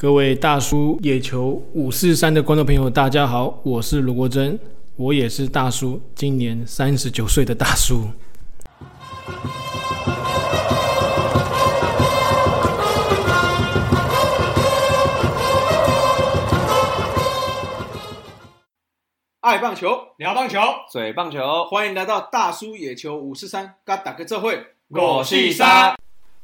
[0.00, 4.58] 各位大叔野球五四三的观众朋友，大家好，我是卢国珍，
[4.96, 8.06] 我也是大叔，今年三十九岁的大叔。
[19.40, 20.58] 爱棒球，聊棒球，
[20.90, 25.94] 嘴棒球，欢迎来到大叔野球五四三，嘎打个这会，我是三。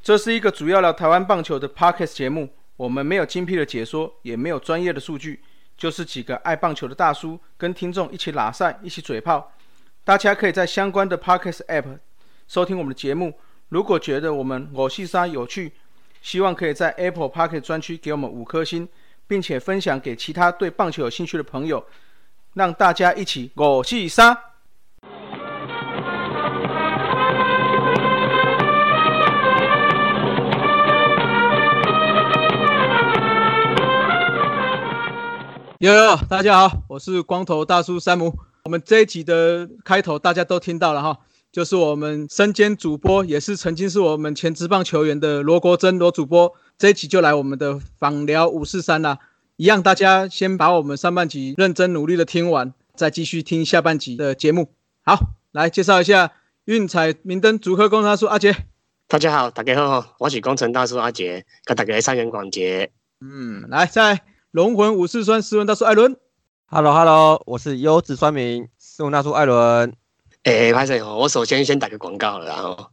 [0.02, 5.42] 这是一个主要聊台湾棒球的 podcast 节目，我们没有精辟的解说，也没有专业的数据，
[5.76, 9.52] 就是几个爱棒球的大叔跟听众一起拉赛，一起嘴炮。
[10.04, 11.98] 大家可以在相关的 podcast app
[12.46, 13.38] 收听我们的节目。
[13.70, 15.72] 如果觉得我们我是三有趣，
[16.22, 18.88] 希望可以在 Apple Podcast 专区给我们五颗星，
[19.26, 21.84] 并且分享给其他对棒球有兴趣的朋友。
[22.54, 24.55] 让大家一起我是三。
[35.80, 38.34] 哟哟，大家好，我是光头大叔山姆。
[38.64, 41.18] 我们这一集的开头大家都听到了哈，
[41.52, 46.50] 就是我们身兼主播，也是曾经是我们前职棒球员的罗国珍罗主播。
[46.78, 49.18] 这一集就来我们的访聊五四三啦。
[49.56, 54.70] 一样，大家先把我们上半集认真努力的听完，再继续听下半集的节目。
[55.04, 56.32] 好，来介绍一下
[56.64, 58.56] 运彩明灯组合工程大叔阿杰。
[59.08, 62.90] 大家好，大家好，我是工程大叔阿杰，跟大家三元广杰。
[63.20, 64.22] 嗯，来，在
[64.56, 66.16] 龙魂武士酸斯文大叔艾伦。
[66.64, 69.92] Hello Hello，我是优质酸民斯文大叔艾伦。
[70.44, 72.90] 哎，拍摄哦，我首先先打个广告了，然后。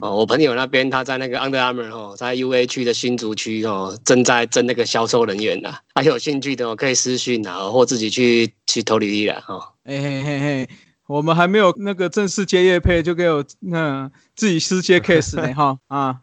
[0.00, 5.74] 哦，我朋友那边他在那个 Under Armour 哦，在 UA 区的新竹区哦，正在征那个销售人员呢。
[5.94, 9.70] 还有兴趣的哦，可以私讯啊，或自己去去投履历了哈。
[9.84, 10.68] 嘿嘿嘿嘿。
[11.12, 16.18] 我们还没有那个正式接业配，就给我那自己私接 case 呢 哈啊，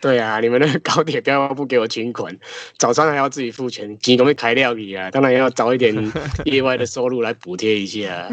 [0.00, 2.36] 对啊，你们那个高铁票不给我请款，
[2.78, 5.94] 早上还要自己付钱，提供开料理啊，当然要找一点
[6.44, 8.28] 意外的收入来补贴一下。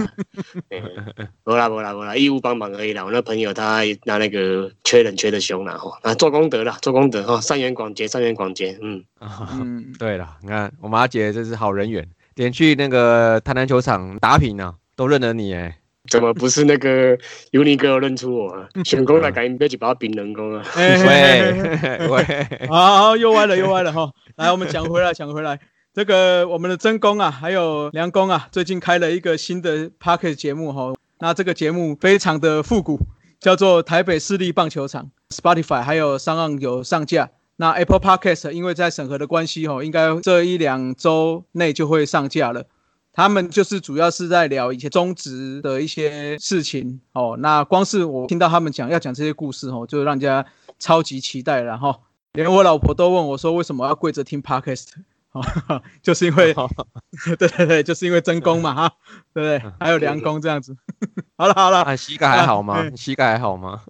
[1.45, 3.05] 不啦不啦不啦，义务帮忙而已啦。
[3.05, 9.03] 我那朋友他拿那个缺人缺的凶了哈，啊做功德了做功德哈，三元广结三元广结，嗯
[9.61, 14.73] 嗯，对了，你看我们阿杰这是好人缘，连去那个台南球场打品呢。
[14.95, 15.77] 都认得你哎，
[16.09, 17.17] 怎么不是那个
[17.51, 18.67] 尤尼哥认出我啊？
[18.83, 20.65] 成功了，赶紧别去把冰人工啊！
[20.75, 24.11] 喂喂，好，又歪了又歪了哈！
[24.35, 25.59] 来，我们讲回来讲回来，
[25.93, 30.93] 这个我们的真公啊，还有梁公啊，最近开了一个新的 p a r k e t 节目哈。
[31.19, 32.99] 那这个节目非常的复古，
[33.39, 35.11] 叫做台北市立棒球场。
[35.29, 37.29] Spotify 还有上岸有上架。
[37.57, 42.65] 那 Apple Podcast 因为在审核的关系哈，应该这一两周内就会上架了。
[43.13, 47.35] 他们就是主要是在聊一些中职的一些事情哦。
[47.39, 50.45] 那光是我听到他们讲要讲这些故事哦，就让人家
[50.79, 51.99] 超级期待了哈。
[52.33, 54.87] 连我老婆都问我说，为什么要跪着听 podcast？
[55.33, 55.41] 哦，
[56.01, 56.53] 就是因为，
[57.37, 58.91] 对对对，就是因为真功嘛哈，
[59.33, 59.71] 对不对？
[59.79, 60.75] 还有良功这样子。
[61.37, 62.89] 好了好了，膝盖还好吗？
[62.95, 63.81] 膝盖还好吗？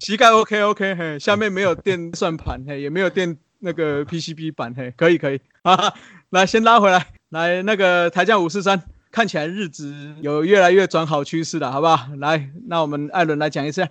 [0.00, 5.94] 膝盖 OK OK，嘿，下面没有垫算盘，嘿，也没有垫那个 PCB 板，嘿，可以可以啊。
[6.30, 7.17] 来，先拉回来。
[7.30, 12.08] 来，那个台将五四三，看起来日子有越来越转好趋势了，好不好？
[12.16, 13.86] 来，那我们艾伦来讲一下。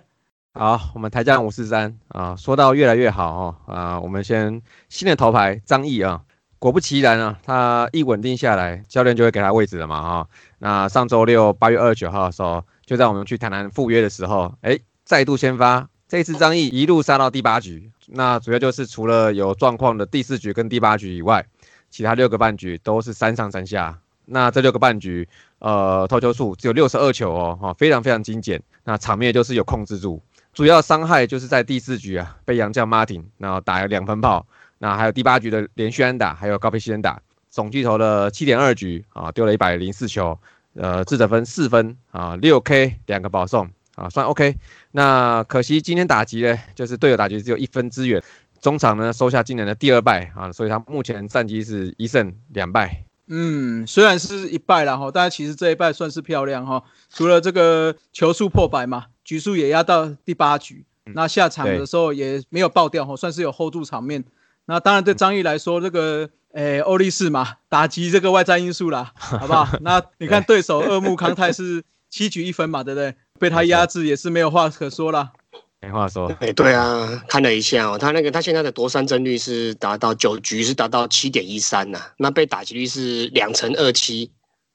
[0.54, 6.20] 好，我们台将五四三啊，说到越来越好哦啊，我们先新的头牌张毅啊，
[6.58, 10.28] 果不其然啊，他一稳定下来，教练就会给他位置了嘛哈。
[10.58, 21.46] 那上周六八月二十九号的时候，就在我们去谈谈赴约的时候，哎，再度先发，这次张毅一路杀到第八局，那主要就是除了有状况的第四局跟第八局以外。
[21.90, 25.28] 其他六个半局都是三上三下，那这六个半局，
[25.58, 28.62] 呃，投球数只有六十二球哦，哈，非常非常精简。
[28.84, 30.22] 那场面就是有控制住，
[30.52, 34.46] 主要伤害就是在第四局啊，被杨将 Martin 然后打了两分炮，
[34.78, 40.38] 那还有第八局的连续安打，还有高飞牺牲打，总计投了七点二局啊，丢了一百零四球，
[40.74, 44.56] 呃，自责分四分啊，六 K 两个保送啊，算 OK。
[44.92, 48.22] 那可惜今天打击呢，就是队友打击只有一分支援。
[48.60, 53.04] 中场呢收下今年的第二败啊，所以他目前战绩是一胜两败。
[53.30, 56.82] 嗯，虽然是一败了哈，但其实这一败算是漂亮哈。
[57.10, 60.84] 除了这个球数破百嘛，局数也压到第八局，
[61.14, 64.24] 那下场的时候也没有爆掉哈，算是有 hold 住场面。
[64.64, 69.68] 那当然对张毅来说，这个诶欧力士嘛，打击这个外在因素啦， 好不好？
[69.82, 73.14] 那你看对手二木康泰是七局一分嘛，对不对？
[73.38, 75.32] 被他压制也是没有话可说了。
[75.80, 84.30] 没话说，哎，对啊，看了一下哦，他那个他现在的夺三帧率是达到九局是达到七点一三呐，那被打击率是两成二七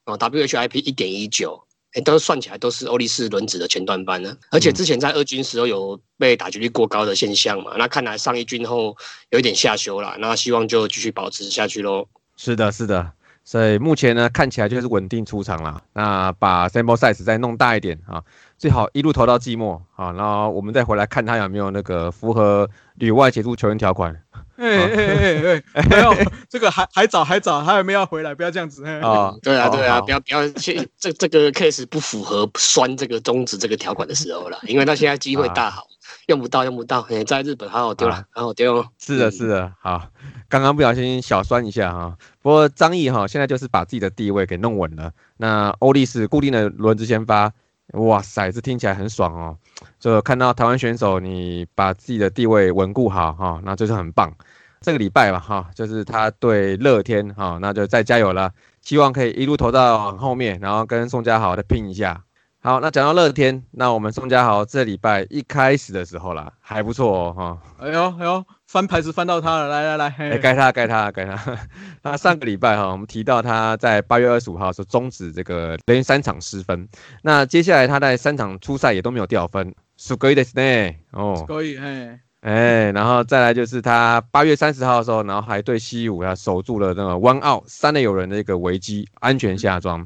[0.06, 1.62] 哦，WHIP 一点一九，
[1.92, 4.34] 哎，都算起来都是欧力士轮子的前段班呢。
[4.50, 8.96] 而且之前在二军时候有被打击率过高的现象嘛，那看来上一军后
[9.28, 12.08] 有一点下修了，那希望就继续保持下去喽。
[12.36, 13.12] 是的，是的。
[13.44, 15.82] 所以目前呢，看起来就是稳定出场了。
[15.92, 18.24] 那把 sample size 再弄大一点啊，
[18.56, 24.18] 最好一路投到季末啊，然后我们再回来看他有没有那个符合旅外协助球员条款。
[24.56, 26.14] 哎哎哎哎，没有，
[26.48, 28.84] 这个还还早还早，他还没要回来，不要这样子。
[28.84, 35.86] 啊，对啊对啊，不要不要，去这这个 case 不符合拴这个终止这个条款的时候了，因为他现在机会大好。
[36.26, 38.86] 用不到，用不到，哎，在日本好好丢了，好好丢。
[38.98, 40.08] 是的，是的，好，
[40.48, 42.16] 刚刚不小心小酸一下哈。
[42.40, 45.10] 不过张毅哈，现在就是把自己的地位给弄稳了。
[45.36, 47.52] 那欧力士固定的轮值先发，
[47.92, 49.56] 哇塞，这听起来很爽哦。
[50.00, 54.34] 就看到台湾选手你把自己的地位稳固好哈，那就是很棒。
[54.80, 58.52] 这个礼拜吧哈，就是他对乐天哈，那就再加油了，
[58.82, 62.22] 希望可以一路投到后面，然后跟宋佳豪的拼一下。
[62.60, 67.58] 好，那讲到乐天，那我们宋家豪这礼拜一开始的时候啦，还不错哦，哈。
[67.78, 71.58] 哎呦哎呦，翻牌子翻到他了，来来来，哎，该他该他该他。
[72.02, 76.88] 那 上个礼拜哈，我们提到他在八月二十五号说终止这个连续三场失分，
[77.22, 80.92] 那接下来他在三场初赛也都没有掉分，是可以的呢。
[81.12, 90.04] 哦，可以，哎哎，然后再来就是他八月三十号的时候，然后还对西武啊守住了那个 one out 三垒有人的一个危机，安全下庄。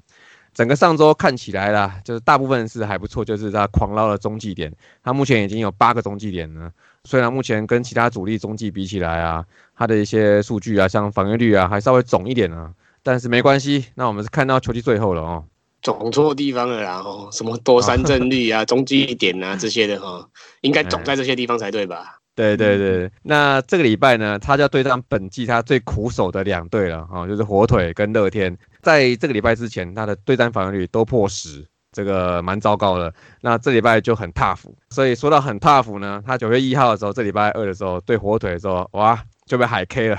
[0.59, 4.75] 整个上周看起来啦，就是大部分是还不错，就是他狂捞了中继点，
[5.05, 6.69] 他目前已经有八个中继点了。
[7.05, 9.45] 虽然目前跟其他主力中继比起来啊，
[9.77, 12.73] 他的一些数据啊，像防御率啊，还稍微肿一点啊，
[13.05, 13.85] 但是没关系。
[13.95, 15.45] 那我们是看到球季最后了哦，
[15.81, 20.29] 肿错地方了啦哦，什么多三振率啊、 中继点啊这些的哈，
[20.63, 22.18] 应该肿在这些地方才对吧？
[22.47, 28.57] 对对对，那这个礼拜呢，他就要对上本季他最苦手的两队了啊，就是火腿跟乐天。
[28.81, 33.13] 在这个礼拜之前，他的对战防御率都破十，这个蛮糟糕的。
[33.41, 40.19] 那这礼拜就很 tough，所以说到很 tough 呢，他九月一号的时候，这礼拜二的时候对火腿的时候，哇，就被海 K 了。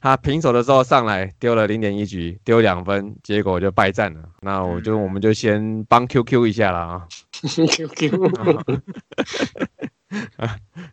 [0.00, 4.20] 他平手的时候上来丢了零点一局，丢两分，结果就败战了。
[4.40, 7.02] 那我就我们就先帮 QQ 一下了啊
[7.42, 8.12] ，QQ。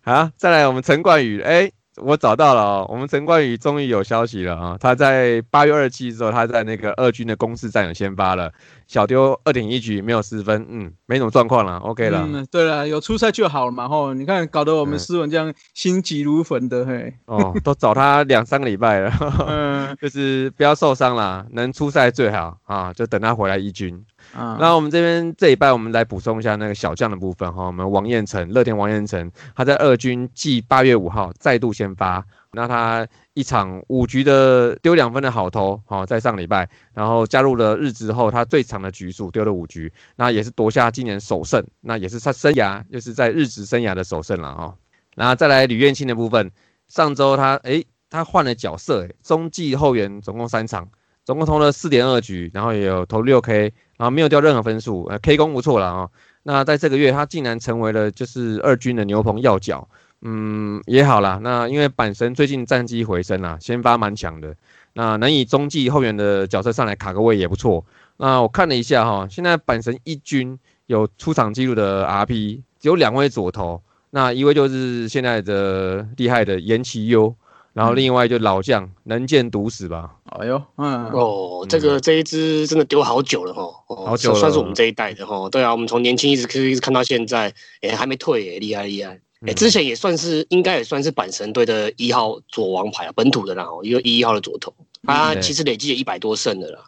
[0.04, 1.71] 好，再来我们陈冠宇，哎。
[1.98, 4.75] 我找到了哦，我们陈冠宇终于有消息了啊！
[4.80, 8.51] 他在八月二十七之后，他在那个二军的公式战有先发了，
[8.88, 12.27] 小丢二点一局没有失分，嗯，没什么状况了，OK 了。
[12.27, 14.12] 嗯，对了，有出赛就好了嘛，吼！
[14.15, 17.13] 你看搞得我们斯文这样心急如焚的，嘿。
[17.25, 19.13] 哦，都找他两三个礼拜了，
[19.48, 24.04] 嗯， 就是不要受伤了，能出赛最好啊，就等他回来一军。
[24.35, 27.68] 那我们这边这一拜，我们来补充一下那个小将的部分哈。
[27.68, 44.75] 我们王彦成，乐天王彦成，他在二军继八月五号再度先发，那他一场五局的丢两分的好投，好在上礼拜，然后加入了日之后，他最长的局数丢了五局，那也是夺下今年首胜，那也是他生涯就是在日职生涯的首胜了哈。
[45.15, 46.51] 然后再来吕彦青的部分，
[46.88, 50.89] 上周他诶，他换了角色诶，中继后援总共三场，
[51.24, 53.71] 总共投了四点二局，然后也有投六 K。
[54.03, 56.09] 啊，没有掉任何分数，呃，K 功不错了啊。
[56.44, 59.88] 那在这个月，他竟然成为了就是二军的牛棚要角，
[60.23, 61.39] 嗯，也好啦。
[61.41, 64.53] 那因为板神最近战绩回升啦，先发蛮强的，
[64.91, 67.85] 那能以中继后援的角色上来卡个位也不错。
[68.17, 77.33] 那我看了一下哈，现在板神一军有出场记录的 RP，只有两位左投，那一位就是现在的厉害的岩崎优。
[77.73, 80.13] 然后另外就老将能见毒死吧？
[80.39, 85.48] 哎呦，嗯，哦，这个这一支真的丢好久了哈，好久了，算是我们这一代的哈。
[85.50, 89.19] 对啊，我们从年轻一直一直看到现在，哎，还没退，哎，厉害厉害。
[89.46, 96.79] 哎，之前也算是应该也算是阪神队的一号左王牌啊，本土的啦，一个一号的左投，他其实累计也一百多胜的啦。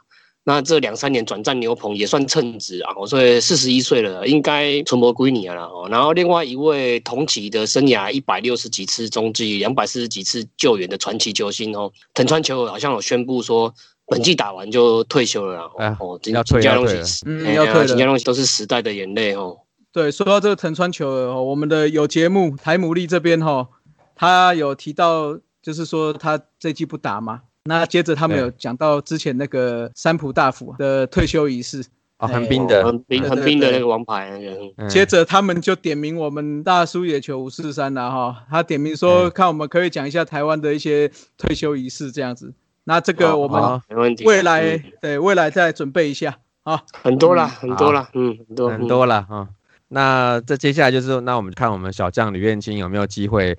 [0.48, 5.88] 那这两三年转战牛棚也算称职啊，所以四十一岁了，应该存活归你了哦。
[5.90, 13.74] 然后另外一位同期的生涯一百六十几次中继、两百四十几次救援的传奇球星哦，藤川球好像有宣布说
[14.06, 16.20] 本季打完就退休了哦。
[16.26, 18.06] 要退要退嗯，要退了。
[18.06, 19.58] 东西都是时代的眼泪哦。
[19.92, 23.68] 对，说到这个藤川球哦，我们的有节目台姆利这边哈，
[24.16, 27.42] 他有提到，就是说他这季不打吗？
[27.68, 31.84] 那接着他们有讲到之前那个三浦大辅的退休仪式。
[32.18, 32.82] 啊，横滨的。
[32.84, 34.40] 横滨横滨的那个王牌。
[34.88, 42.54] 接着他们就点名我们大叔野球五四三了哈，他点名说看我们可以讲一下台湾的一些退休仪式这样子。
[42.86, 49.50] 那这个我们没问题，未来对未来再准备一下啊，很多了很多了，嗯，很多很多了啊。
[49.88, 53.58] 那这接下来就是那我们看我们小将吕彦青有没有机会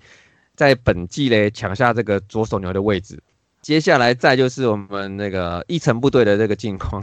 [0.54, 3.20] 在本季嘞抢下这个左手牛的位置。
[3.66, 7.02] 接下来再就是我们那个一城部队的这个近况，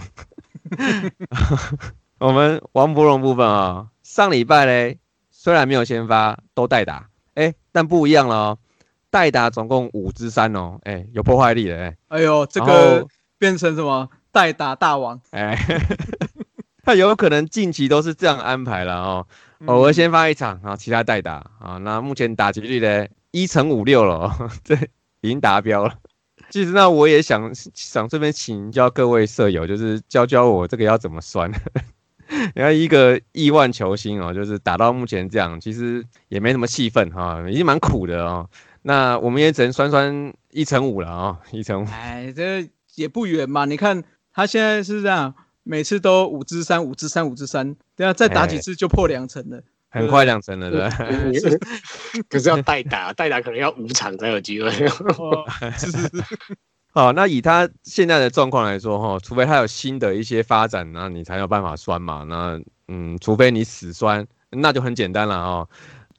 [2.19, 4.97] 我们王博荣部分啊，上礼拜嘞
[5.29, 8.57] 虽然没有先发，都代打，哎，但不一样了哦，
[9.09, 13.05] 代打总共五支三哦，哎，有破坏力的哎，哎呦，这个
[13.37, 14.07] 变成什么？
[14.31, 15.19] 代打大王？
[15.31, 15.57] 哎，
[16.81, 19.27] 他有可能近期都是这样安排了哦，
[19.65, 24.75] 偶尔先发一场啊，其他代打啊，那目前打击率呢一乘五六了，哦 这
[25.19, 25.95] 已经达标了。
[26.53, 31.51] 其实那我也想想这边请教各位舍友，就是教教我这个要怎么算。
[32.53, 38.47] 你看一个亿万球星哦，就是打到目前这样，其实也没什么气氛哈，已经蛮苦的哦。
[38.83, 41.87] 那我们也只能算算一乘五了啊，一乘五。
[41.87, 43.65] 哎，这也不远嘛。
[43.65, 45.33] 你看他现在是这样，
[45.63, 50.89] 每次都五支三，五支三，五支三，等下再打几次就破两成了，很快两成了，对？
[52.27, 54.69] 可 是要代打， 代打可能要五场才有机会。
[54.71, 54.87] 是
[55.91, 56.09] 是是。
[56.91, 62.23] 好，那以他现在的状况来说，哈，除非他有新的一些发展，那你才有办法酸嘛。
[62.27, 65.69] 那，嗯，除非你死酸，那就很简单了哦。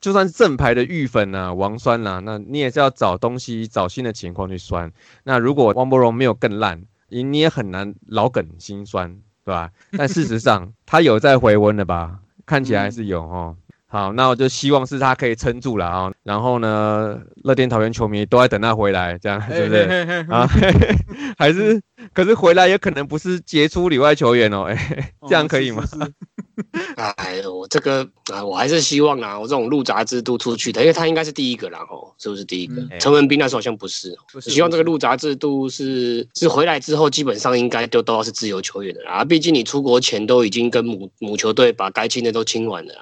[0.01, 4.93] 就算是正牌的玉粉呐、王酸呐，那你也是要找东西、找新的情况去酸。
[5.25, 9.71] 那如果汪博荣没有更烂，你你也很难老梗心酸，对吧？
[9.97, 12.19] 但事实上，他有在回温的吧？
[12.47, 13.57] 看起来是有哦。
[13.95, 16.13] 好，那我就希望是他可以撑住了啊。
[16.25, 20.51] 然后呢，乐天桃园球迷都在等他回来，这样是不是啊？
[21.39, 21.81] 还是，
[22.13, 24.65] 可是回来也可能不是杰出里外球员哦。
[24.65, 25.85] 哎，这样可以吗？
[27.19, 32.83] 哎呦，这个啊，我还是希望啊，我这种入闸制度出去的，因为他应该是第一个啦，哦，是不是第一个？
[32.99, 34.13] 陈文斌那时候好像不是。
[34.41, 39.25] 希望这个入闸制度是是回来之后，基本上应该都都要是自由球员的啊。
[39.25, 42.93] 毕竟你出国前都已经跟母母球队把该清的都清完了。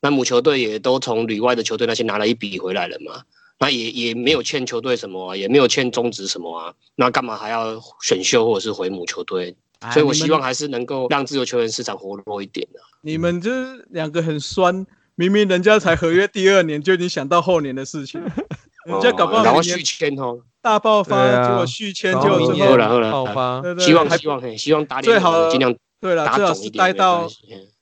[0.00, 3.22] 那母球队也都从旅外的球队那些拿了一笔回来了嘛？
[3.60, 6.72] 那也也没有欠球队什么，也没有欠中职什么啊？
[6.94, 9.56] 那干嘛还要选秀或者是回母球队？
[9.92, 12.78] 所以我希望还是能够让自由球员市场活络一点的。
[13.00, 14.86] 你们这两个很酸，
[15.16, 18.20] 明明人家才合约第二年就已经想到后年的事情，
[18.86, 27.28] 人家搞不好然后续签哦，大爆发，结果续签就明年然后爆发，希望希望希望打最好尽量对了，最好是待到。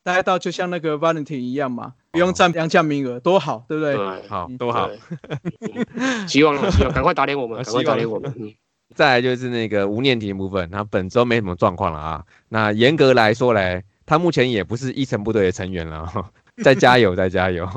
[0.06, 3.94] 待到就像那个 Valentine 一样嘛，不用占两项名额，多好，对不对？
[4.26, 4.88] 好，多好。
[6.26, 8.34] 希望希望赶快打脸我们， 赶快打脸我们。
[8.94, 12.24] 再来就是那个无念婷部分，他本周没什么状况了啊。
[12.48, 16.10] 那严格来说嘞，他目前也不是一城部队的成员了，
[16.64, 17.68] 再加油，再加油。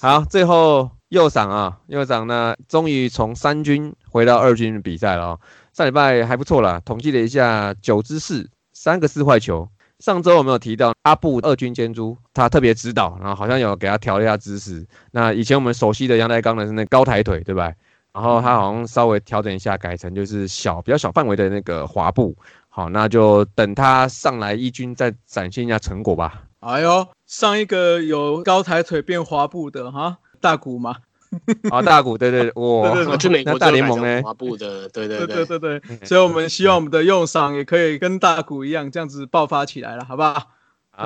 [0.00, 5.38] 好，最后右赏啊，右赏呢，终于从三军回到二军比赛了。
[5.72, 9.68] 上礼拜还不错啦，统计了一下，九支四，三个四坏球。
[10.00, 14.84] 上周我们有提到阿布二军监督，他特别指导，然后好像有给他调了一下姿势。
[15.12, 17.70] 那以前我们熟悉的杨代刚的是那高抬腿，对吧？
[18.12, 22.34] 然后他好像稍微调整一下，改成就是小比较小范围的那个滑步。
[22.68, 26.44] 好，那就等他上来一军再展现一下成果吧。
[26.60, 30.96] 哎呦，上一个有高抬腿变滑步的哈，大鼓嘛。
[31.70, 40.48] 啊，大股对对哇，去美国大联盟呢，滑步的，对对对对对对，所以我们希望我们的用赏也可以跟大股一样，这样子爆发起来了，好不好？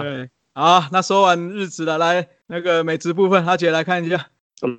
[0.00, 4.28] 对，好，那说完日子了，来那个美职部分，阿杰来看一下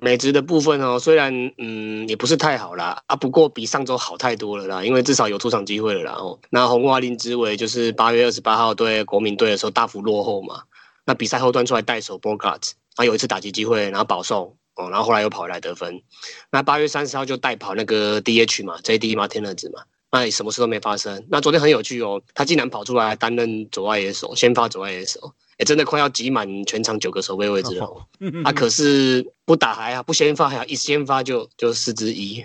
[0.02, 6.12] 美职的部分哦，虽然嗯也不是太好啦，啊，不过比上周好太多了啦，因为至少有出场机会了啦。
[6.18, 10.62] 哦，那红袜林之伟就是八月二十八号对国民队的时候大幅落后嘛，
[11.04, 14.56] 那比赛后端出来带手 Bogart，啊有一次打击机会，然后保送。
[14.76, 16.02] 哦，然后后来又跑回来得分，
[16.50, 21.26] 那八月三十号就代跑那个 DH 嘛，JD 嘛，天乐子嘛，那什么事都没发生。
[21.30, 28.06] 那昨天很有趣哦，他竟然跑出来担任左外野手，先发左外野手，哎，真的快要挤满全场九个守备位置了。
[28.44, 32.44] 啊， 可是不打还好，不先发还好，一先发就就四之一，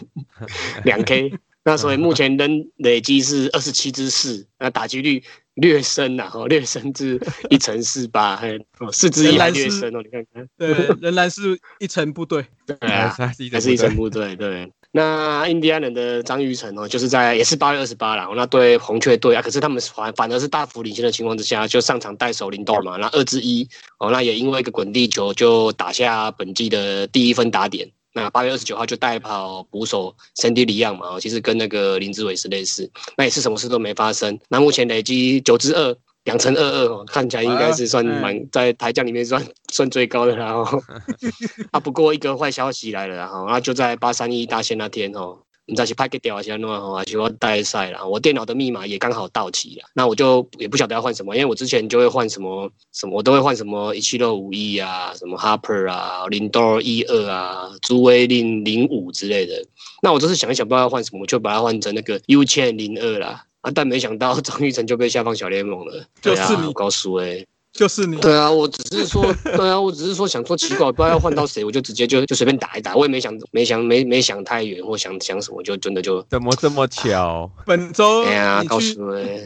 [0.84, 1.32] 两 K。
[1.64, 5.24] 那所以目前仍累积是二十七支四，那打击率。
[5.56, 7.20] 略升呐，哈，略升至
[7.50, 8.40] 一成四八，
[8.80, 14.70] 哦，四支一略升哦，你看看，对，仍然是一成部队，对啊， 还是一成部队，对。
[14.92, 27.90] 那印第安人的张玉成哦，就是在也是八月二十八了，那对红雀队啊，可是他们反反而是大幅领先的情况之下，就上场带手领豆嘛，那二之一哦，那也因为一个滚地球就打下本季的第一分打点。
[28.16, 34.38] 那八月二十九号就代跑捕手 Cindy 李昂嘛，其实跟那个林志伟是类似，那也是什么事都没发生。
[34.48, 35.94] 那目前累积九支二，
[36.24, 40.82] 两乘二二哦，看起来应该是算蛮在台将里面算算最高的然后
[41.72, 45.38] 啊，不过一个坏消息来了，然后那就在八三一大限那天哦。
[45.66, 48.06] 你再去拍个掉一下，弄好啊，就要带赛了。
[48.08, 59.54] 我电脑的密码也刚好到期了，那我就也不晓得要换什么，因为我之前就会换什么什么，我都会换什么一七六五一啊，什么 Harper 啊，林多一二啊，朱威令零五之类的。
[60.02, 63.44] 那我就是想一想，不知道要换什么，我就把它换成那个 U 千零二啦。
[63.62, 65.92] 啊，但没想到 张玉成就被下放小联盟了，
[66.22, 67.44] 就是对啊你我告诉哎，
[67.76, 68.16] 就是你。
[68.16, 77.50] 对啊，我只是说， 对啊，我只是说想说奇怪，我不知道要换到谁，我就直接就就随便打一打，我也没想没想没没想太远或想想什么，就真的就怎么这么巧？
[77.66, 78.96] 本周哎呀，告你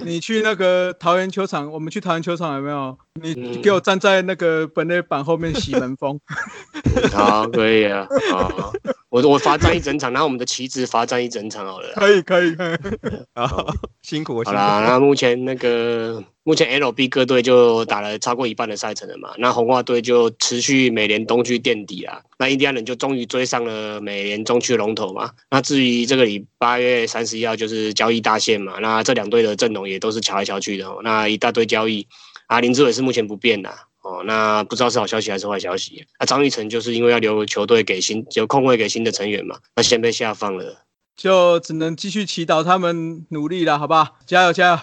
[0.04, 2.96] 你去那个桃园球场，我们去桃园球场有没有？
[3.20, 3.62] 你嗯。
[3.62, 6.18] 给我站在那个本垒板后面洗门风。
[7.12, 8.72] 好，可以啊，好，
[9.08, 11.92] 我我罚站一整场，然后我们的旗帜罚站一整场好了。
[11.94, 12.76] 可以可以，可以。
[13.34, 13.66] 好，
[14.02, 14.58] 辛苦我辛苦。
[14.58, 25.30] 好啦，那目前那个目前 LB 各队就打了超过一半的赛程了嘛，那红袜队就持续美联东区垫底啊，那印第安人就终于追上了美联中区龙头嘛。
[25.50, 32.06] 那至于这个礼八月三十一号就是交易大限嘛，那这两队的阵容也都是瞧来瞧去的哦，那一大堆交易
[32.50, 33.70] 啊，林志伟是目前不变的。
[34.02, 36.04] 哦，那不知道是好消息还是坏消息。
[36.18, 40.84] 那张玉成就是因为要留球队给新留空位给新的成员嘛，那先被下放了。
[41.16, 44.16] 就只能继续祈祷他们努力了，好不好？
[44.26, 44.78] 加油加油！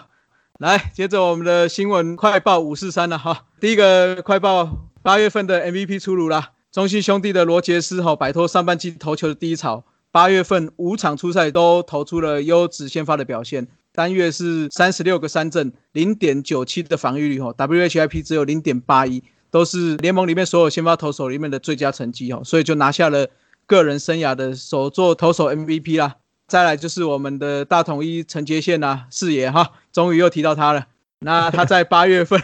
[0.59, 3.47] 来，接着我们的新闻快报五四三了哈。
[3.59, 13.67] 第一个快报，八月份的 MVP 出炉了，中信兄弟的罗杰斯哈摆脱上半季投球的低潮，八月份五场出赛都投出了优质先发的表现，
[13.97, 23.27] 单月是三十六个三振，零点九七的防御率哈，WHIP 只有零点八一，都是联盟里面所有先发投手里面的最佳成绩哦，所以就拿下了
[23.65, 26.17] 个人生涯的首座投手 MVP 啦。
[26.47, 30.85] 再来就是我们的大统一陈杰宪呐，四爷哈，终于又提到他了。
[31.21, 32.39] 那他在八月份，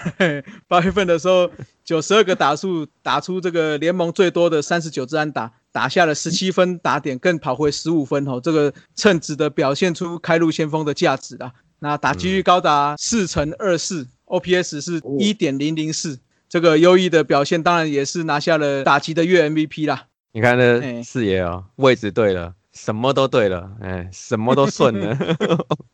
[0.68, 1.52] 八月份的时候，
[1.86, 11.51] 九十二个打数打出这个联盟最多的三十九支安打，打下了十七分打点，更跑回十五分哦，这个称职的表现出开路先锋的价值啦。
[11.80, 20.06] 那打击率高达四乘二四，OPS 是一点零零四，这个优异的表现，当然也是拿下了打击的月 MVP 啦。
[20.32, 25.18] 你看哎这四爷哦，位置对了，什么都对了，哎，什么都顺了。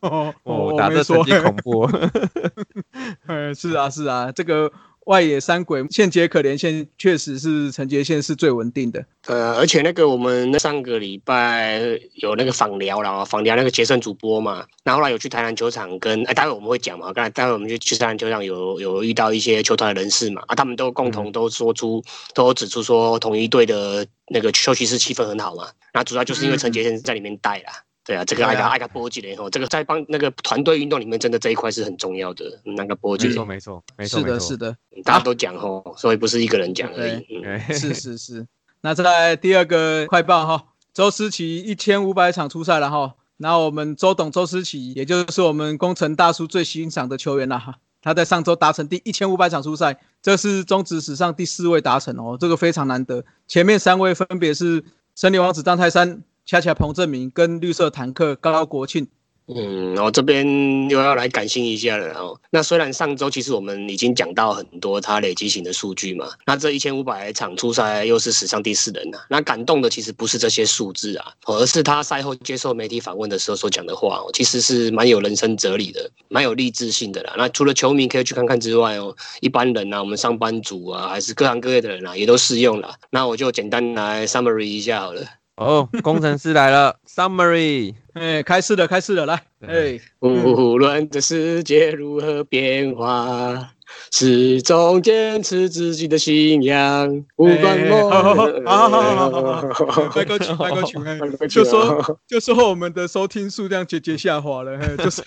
[0.00, 0.34] 哦
[0.78, 1.90] 打这成绩恐怖。
[3.26, 4.70] 嗯， 是啊，是啊，这个
[5.06, 9.04] 外野三鬼现结可怜线确实是陈杰线是最稳定的。
[9.26, 11.80] 呃，而且那个我们上个礼拜
[12.14, 22.02] 有那个访聊啦，访聊那个杰森主播嘛，那后来有去台南球场跟，哎，待会我们会讲嘛，刚才待会我们就去台南球场有有遇到一些球团的人士嘛，啊，他们都共同都说出，
[22.34, 27.72] 都指出说统一队的那个休息室气氛很好嘛，那主要就是因为陈杰先在里面带啦。
[28.04, 32.44] 对啊，这个爱个爱个波及的吼，这个在帮那个团队运动里面，真的这一块是很重要的。
[32.64, 37.74] 嗯那个波及没，错没错没错是的，是的，大家都讲吼，所以不是一个人讲而已。
[37.74, 38.46] 是是是。
[38.82, 43.14] 那再来第二个快报哈，周思齐一千五百场出赛了哈。
[43.36, 47.76] 那我们周董周思齐，也就是我们工程大叔最欣赏的球员了哈。
[48.02, 53.22] 他在上周达成第一千五百场出赛，这是中职史上第四位达成哦，这个非常难得。
[53.46, 54.82] 前面三位分别是
[55.14, 59.06] 森林王子张泰山、恰恰彭正明跟绿色坦克高国庆。
[59.46, 62.40] 嗯，我这边又要来感性一下了哦。
[62.50, 77.34] 那虽然上周其实我们已经讲到很多他累积型的数据嘛，那这一千五百场出赛又是史上第四人呐、那感动的其实不是这些数字啊，而是他赛后接受媒体访问的时候所讲的话哦，其实是蛮有人生哲理的，蛮有励志性的啦。
[77.38, 82.92] 那除了球迷可以去看看之外哦，一般人啊，我们上班族啊，还是各行各业的人啊，也都适用了。
[83.10, 85.22] 那我就简单来 summary 一下好了。
[85.60, 87.94] 哦，工程师来了， summary。
[88.14, 93.68] 哎，开始了，开始了，来，哎，无论这世界如何变化，
[94.10, 97.24] 始终坚持自己的信仰。
[97.36, 105.22] 不管我，好好好好好好好拜歌曲，拜歌曲，哎，就说就说我们的收听数量节节下滑了，嘿，就是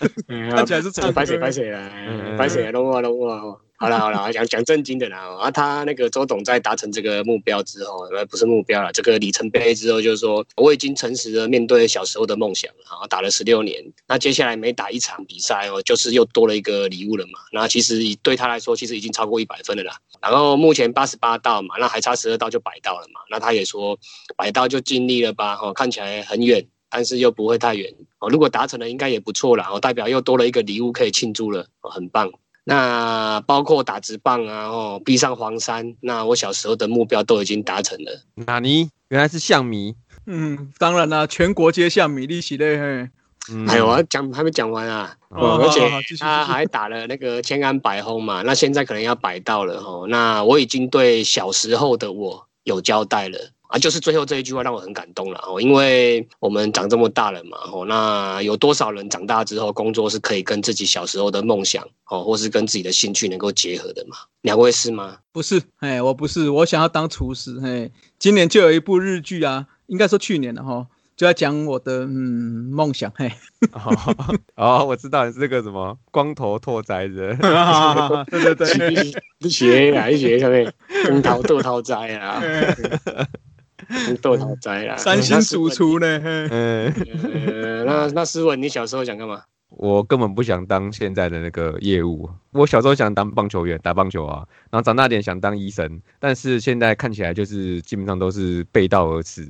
[0.49, 1.91] 看起来是唱歌拍谁拍谁啦，
[2.39, 3.61] 拍谁弄我弄我。
[3.83, 5.17] 好了好了，讲讲正经的啦。
[5.37, 13.01] 啊，他那个周董在达成这个目标之后，呃，不是目标了，这个里程碑之后，就是说我已经诚实的面对小时候的梦想了。
[13.01, 17.39] 啊，打了十六年，那接下来每打一场比赛哦，就是又多了一个礼物了嘛。
[17.51, 19.97] 那其实对他来说，其实已经超过一百分了啦。
[20.21, 23.19] 然后目前八十八道嘛，那还差十二道就百道了嘛。
[23.29, 23.99] 那他也说
[24.37, 28.29] 百道就尽力了吧，哦，看起来很远，但是又不会太远哦。
[28.29, 32.31] 如果达成了，应该也不错啦，哦，代表又多了一个礼物可以庆祝了，哦，很棒。
[32.63, 38.21] 那包括打直棒啊，哦，逼上黄山，那我小时候的目标都已经达成了。
[38.35, 38.89] 纳尼？
[39.09, 39.95] 原来是象迷。
[40.25, 43.09] 嗯，当然啦，全国皆向米利息嘞，嘿，
[43.51, 50.05] 嗯还有啊，讲还没讲完啊，哦而且他还打了那个千安百轰嘛，那现在可能要百到了哦。
[50.07, 53.37] 那我已经对小时候的我有交代了。
[53.73, 64.15] 啊，就是最后这一句话让我很感动了哦，因为我们长这么大了嘛，哦，那有多少人长大之后工作是可以跟自己小时候的梦想哦，或是跟自己的兴趣能够结合的嘛？
[64.41, 65.17] 两位是吗？
[65.31, 70.85] 不是，哎，我不是，我想要当厨师，嘿，今年就有一部日剧啊，应该说去年的哈，
[71.17, 73.31] 就在讲我的嗯梦想，嘿，
[73.73, 77.35] 哦哦，我知道你是这个什么光头拓哉人，
[78.29, 80.71] 对对对，学啊，你学上面
[81.05, 83.27] 跟桃豆桃斋啊，跟
[84.21, 89.41] 豆桃斋啊，三星主厨呢，嗯，呃，那那思文，你小时候想干嘛？
[89.75, 99.47] 我根本不想当现在的那个业务，我小时候想当棒球员，打棒球啊，然后长大点想当医生，但是现在看起来就是基本上都是背道而驰。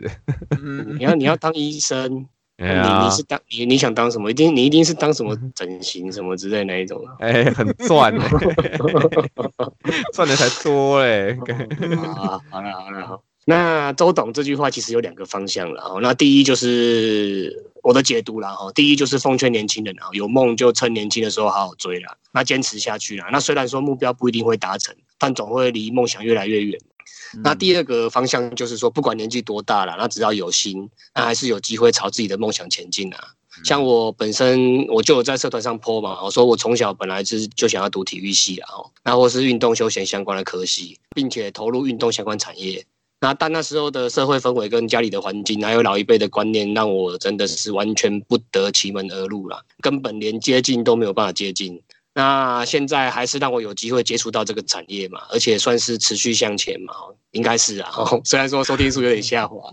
[0.62, 2.26] 嗯 你要你要当医生，
[2.58, 4.32] 你你，是当你你想当什么？
[4.32, 7.16] 一定你一定是当什么整形什么之类那一种啊？
[7.20, 8.78] 哎，很赚欸，
[10.14, 11.32] 赚的才多嘞。
[12.16, 13.22] 啊，好了好了好。
[13.46, 16.00] 那周董这句话其实有两个方向了哦。
[16.02, 23.28] 那第一就是我的解读了哈，第一就是奉劝年轻人啊，有梦就趁年轻的时候好好追啦，那坚持下去啦。
[23.32, 26.80] 那虽然说目标不一定会达成，但总会离梦想越来越远。
[27.44, 33.28] 那第二个方向就是说，不管年纪多大了，那只要有心，那还是有机会朝自己的梦想前进啊。
[33.66, 42.86] 像我本身，我就有在社团上 po 嘛，我说我从小本来是就想要读体育系啊，哦，那或是运动休闲相关的科系，并且投入运动相关产业。
[43.24, 51.82] 那但那时候的社会氛围跟家里的环境，还有老一辈的观念，让我真的是完全不得其门而入了，根本连接近都没有办法接近。
[52.14, 57.90] 那现在还是让我有机会接触到这个产业嘛，而且算是持续向前嘛，哦应该是啊。
[57.96, 59.72] 哦 虽然说收听数有点下滑，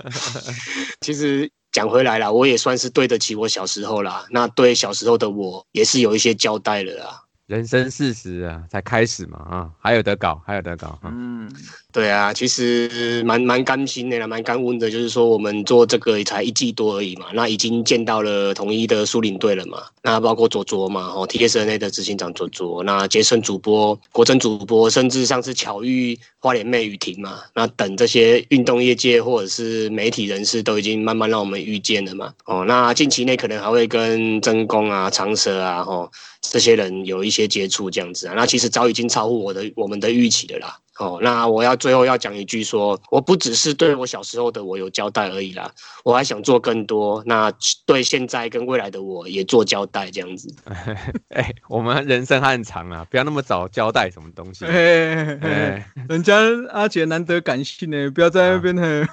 [1.02, 4.24] 其实讲回来啦，我也算是对得起我小时候啦。
[4.30, 7.22] 那对小时候的我，也是有一些交代了啦。
[7.46, 11.12] 人生四十啊，才开始嘛啊，还有得搞，还有得搞啊。
[11.14, 11.48] 嗯，
[11.96, 14.90] 对啊，其实蛮蛮甘心的啦，蛮甘温的。
[14.90, 36.10] 就是说，我们做这个也才一季多而已嘛，那已经见到了统一的苏领队了嘛，那包括卓卓嘛，哦，TSNA 的执行长卓卓，那杰森主播、国珍主播，甚至上次巧遇花莲妹雨婷嘛，那等这些运动业界或者是媒体人士都已经慢慢让我们遇见了嘛，哦，那近期内可能还会跟真宫啊、长蛇啊，哦，
[36.42, 40.76] 这些人有一些接触这样子啊，那其实早已经超乎我的我们的预期的啦。
[40.98, 45.70] 哦，那我要最后要讲一句说，我不只是对我小时候的我有交代而已啦，
[46.04, 47.52] 我还想做更多，那
[47.84, 50.48] 对现在跟未来的我也做交代，这样子。
[51.28, 54.64] 哎，我们人生还很长啊，不要那么早交代什么东西。
[54.64, 56.34] 人家
[56.70, 59.06] 阿杰难得感性呢，不要在那边呢。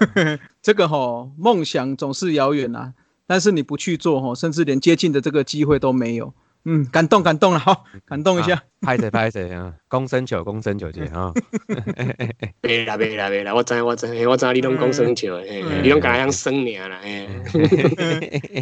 [0.61, 2.93] 这个哈，梦想总是遥远啊，
[3.27, 6.33] 但是你不去做哈，甚至连接近的这个机会都没有。
[6.65, 8.63] 嗯，感动感动了，好，感动一下。
[8.81, 11.33] 拍谁拍谁啊，公生球公生球姐啊。
[12.61, 17.27] 别 啦别啦别啦，我知我知，嘿我知你拢公生笑的，嘿嗯你拢敢样生你啦，嘿。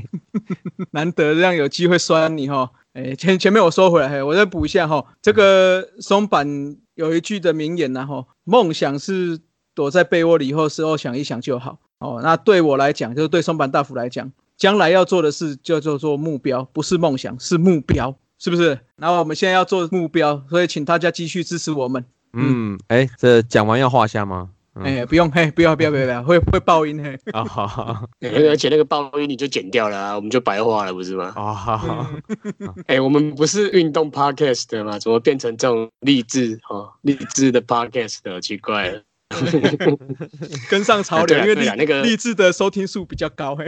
[0.91, 2.71] 难得这样有机会酸你哈。
[2.93, 5.05] 哎，前前面我收回来，嘿我再补一下哈。
[5.21, 9.39] 这个松坂有一句的名言呐哈，梦想是
[9.73, 11.79] 躲在被窝里以后事后想一想就好。
[11.99, 14.31] 哦，那对我来讲，就是对松坂大辅来讲，
[14.61, 18.79] 将来要做的事就叫做目标，不是梦想，是目标，是不是？
[18.95, 22.05] 然后我们现在要做目标，所以请大家继续支持我们。
[22.33, 24.51] 嗯，哎，这讲完要画下吗？
[24.75, 27.17] 嗯哎，不用，嘿，不要，不要，不要，不要，会会爆音嘿。
[27.33, 31.33] 啊，好好 而且那个爆音你就剪掉了啊，我们就白话了，不是吗？
[31.35, 32.11] 哦，好好，
[32.85, 34.99] 哎、我们不是运动 podcast 的吗？
[34.99, 38.39] 怎么变成这种励志哦，励志的 podcast 的？
[38.39, 39.01] 奇怪了。
[40.69, 43.65] 跟上潮流，啊啊因为对啊那个励励志的收听数比较高，嘿。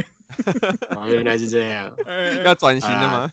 [0.95, 1.93] 哦，原来是这样。
[2.43, 3.32] 要转型了吗？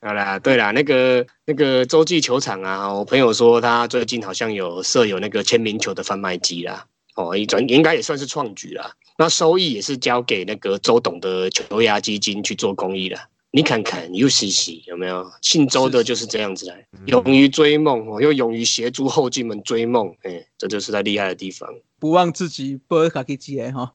[0.00, 8.90] 好啦，对啦，那个那个洲际球场啊，我朋友说他最近好像有设有那个签名球的贩卖机啦，哦，一转应该也算是创举啦。
[9.18, 13.26] 那收益也是交给那个周董的球牙基金去做公益啦。
[13.56, 21.66] 你看看 UCC 有没有姓周的就是这样子来，勇于追梦哦，又勇于协助后进们追梦，哎、这就是他厉害的地方。
[21.98, 23.94] 不忘自己，不尔卡给机哎哈。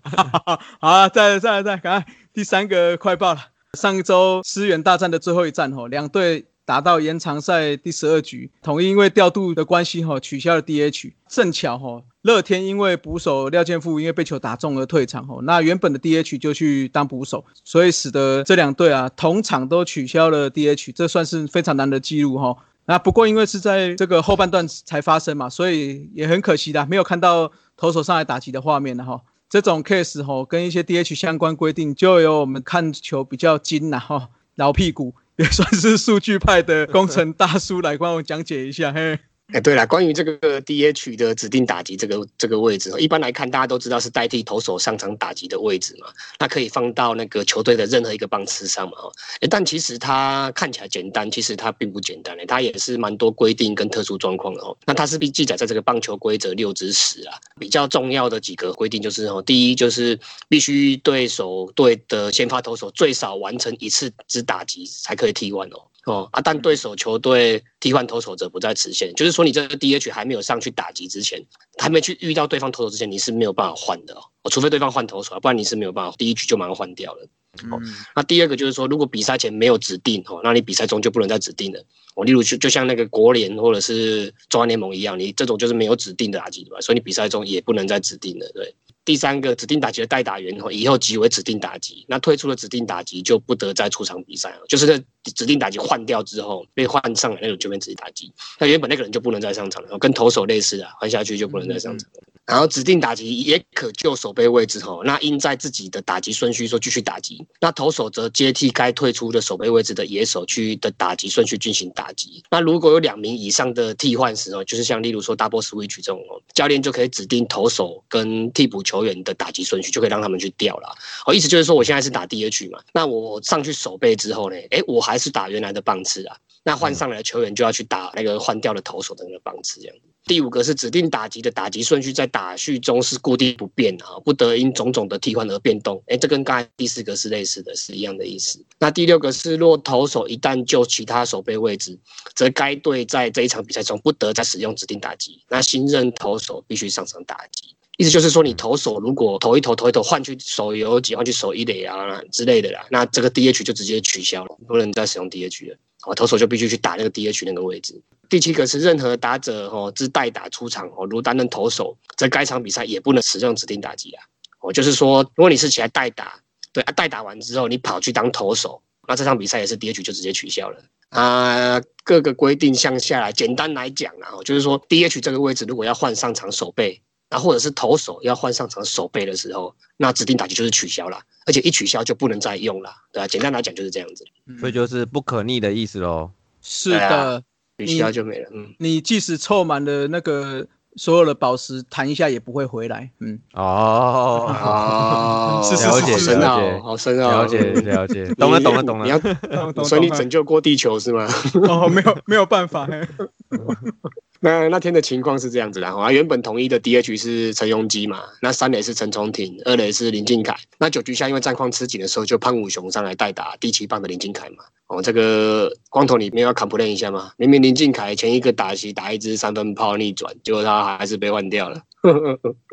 [0.80, 3.40] 好啊，再来再来再来，赶快第三个快报了。
[3.74, 11.12] 上一周思源大战的最后一战吼，两队打到延长赛第十二局，统一因为调度的关系吼，取消了 DH。
[11.28, 22.56] 正巧吼，乐天因为捕手廖健富因为被球打中而退场吼，那原本的 DH 就去当捕手，所以使得这两队啊同场都取消了 DH，这算是非常难的记录哈。
[22.86, 29.20] 那不过因为是在这个后半段才发生嘛，所以也很可惜的，没有看到投手上来打击的画面了哈。
[29.50, 39.18] 这种 case 吼跟一些 DH 相关规定，就由我们看球比较精呐哈，老屁股也算是数据派的工程大叔来帮我讲解一下嘿。
[39.48, 46.06] 哎，对了，关于这个 DH 的指定打击这个这个位置，一般来看大家都知道是代替投手上场打击的位置嘛，
[46.38, 49.12] 那可以放到那个球队的任何一个棒次上嘛，哦，
[49.50, 54.74] 但其实它看起来简单，其实它并不简单嘞，它也是蛮多规定跟特殊状况的哦。
[54.86, 65.82] 那它是必记载在这个棒球规则六之十啊，比较重要的几个规定就是哦，第一就是必须对手队的先发投手最少完成一次之打击才可以替换哦。
[66.06, 71.40] 哦啊，但对手球队替换投手者不在此限，就是说你这个 DH 还没有上去打击之前，
[71.78, 77.28] 还没去遇到对方投手之前，你是没有办法换的哦，除非对方换投手，不然你是没有办法第一局就马上换掉了。
[77.70, 77.78] 哦，
[78.16, 81.84] 那第二个就是说，如果比赛前没有指定哦，那你比赛中就不能再指定了。
[82.14, 86.80] 哦，例如就就像那个国联或者是中华联盟一样，你这种就是没有指定的打击对吧？
[86.80, 88.74] 所以你比赛中也不能再指定了，对。
[89.04, 94.60] 第三个指定打击的代打员哦，以后即为指定打击，那退出了指定打击就不得再出场比赛了。
[94.68, 102.08] 就是这指定打击换掉之后被换上来那种就变指定打击，那原本那个人就不能再上场了，跟投手类似啊，换下去就不能再上场。
[102.44, 112.42] 然后指定打击也可就守备位置后，那应在自己的打击顺序说继续打击，那投手则接替该退出的守备位置的野手去的打击顺序进行打击。
[112.50, 120.92] 那如果有两名以上的替换时哦，就是像例如说 double switch 这种哦，教练就可以指定投手跟替补球员的打击顺序，就可以让他们去调了。
[121.24, 129.96] 哦，意思就是说我现在是打 DH 嘛，那我上去守备之后呢，哎，我还是打原来的棒次啊，那换上来的球员就要去打那个换掉的投手的那个棒次这样。
[130.24, 136.00] 第五个是指定打击的打击顺序在打序中是固定不变的啊，不得因种种的替换而变动。
[136.06, 138.64] 哎，这跟刚才第四个是类似的，是一样的意思。
[138.78, 141.98] 那第六个是，若投手一旦就其他守备位置，
[142.36, 145.42] 则该队在这一场比赛中不得再使用指定打击。
[145.48, 147.74] 那新任投手必须上场打击。
[148.02, 155.76] 意思就是说，你投手如果投一投投一投换去手游击，换去手一垒啊之类的啦，那这个 DH 就直接取消了，不能再使用 DH 了。
[156.04, 157.94] 哦，投手就必须去打那个 DH 那个位置。
[158.28, 164.24] 第七个是任何打者哦，之代打出场哦，如担任投手，在该场比赛也不能使用指定打击啊。
[164.58, 166.40] 哦，就是说，如果你是起来代打，
[166.72, 171.80] 对啊，代打完之后你跑去当投手，那这场比赛也是 DH 就直接取消了啊。
[172.02, 177.00] 各个规定项下来，简单来讲啊，就是说 DH 这个位置如果要换上场守备，
[177.32, 183.26] 那或者是投手要换上场守备的时候，那指定打击就是取消了，而且一取消就不能再用了，对吧？
[183.26, 184.24] 简单来讲就是这样子，
[184.60, 186.30] 所以就是不可逆的意思喽。
[186.60, 187.42] 是的。
[187.78, 188.48] 取消就没了。
[188.52, 190.64] 嗯，你即使凑满了那个
[190.94, 193.10] 所有的宝石，弹一下也不会回来。
[193.18, 199.04] 嗯，哦哦， 是了解了解，好深啊，了解了解，懂了懂了懂了。
[199.04, 199.18] 你要，
[199.82, 201.26] 所以你拯救过地球是吗？
[201.66, 202.86] 哦，没有没有办法。
[204.44, 210.56] 那那天的情况是这样子的啊，原本统一的 DH 是陈庸基嘛，那三垒是陈崇廷，二垒是林敬凯。
[210.78, 214.64] 那九局下因为战况吃紧的时候，就潘武雄上来代打第七棒的林敬凯嘛。
[214.88, 217.30] 哦，这个光头你没有 complain 一下吗？
[217.36, 221.80] 明明林敬凯前一个打席打一支三分炮逆转，结果他还是被换掉了。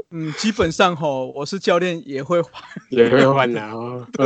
[0.10, 2.52] 嗯，基本上吼，我是教练也会换，
[2.90, 4.08] 也会换的哦。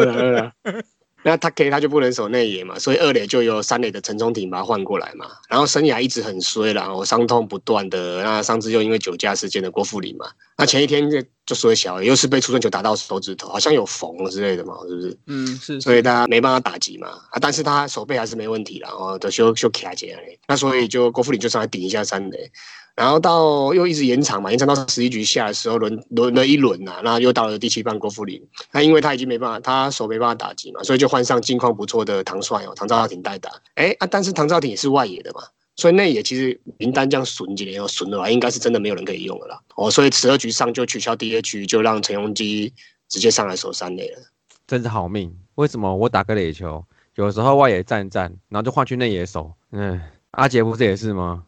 [1.23, 5.25] 那他可以，他就不能守内野嘛，所以二垒就由三垒的陈忠廷把他换过来嘛。
[5.49, 8.21] 然后生涯一直很衰然后伤痛不断的。
[8.21, 10.25] 那上次又因为酒驾事件的郭富林嘛，
[10.57, 15.17] 那前一天就就衰小，又是被出生球打到手指头，好像有缝之类的嘛，是不是？
[15.27, 15.81] 嗯，是。
[15.81, 22.51] 所以他没办法打击嘛，啊，但是他手背还是没问题然后就修修卡起来那所以就郭富林就上来顶一下三垒。
[22.95, 33.49] 然后到又一直延长嘛，延长到十一局下的时候轮轮了一轮呐，那又到了第七棒郭富林，那因为他已经没办法，他手没办法打击嘛，所以就换上近况不错的唐帅哦，唐兆廷代打。
[33.75, 35.41] 哎啊，但是唐兆廷也是外野的嘛，
[35.75, 39.59] 所以内野其实名单这样损几年要损的话，应该是真的没有人可以用了啦。
[39.75, 42.71] 哦，所以十二局上就取消 DH，就让陈永基
[43.09, 44.19] 直接上来守三垒了。
[44.67, 45.35] 真是好命！
[45.55, 49.51] 为什么我打个垒球，有时候外野站站，然后就换去内野守？
[49.71, 49.99] 嗯，
[50.31, 51.43] 阿杰不是也是吗？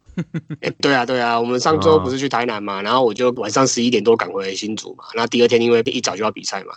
[0.62, 6.74] 哎， 对啊，对啊，我们上周不是去台南嘛，然后我就晚上十一点多赶回新竹嘛，那第二天因为一早就要比赛嘛，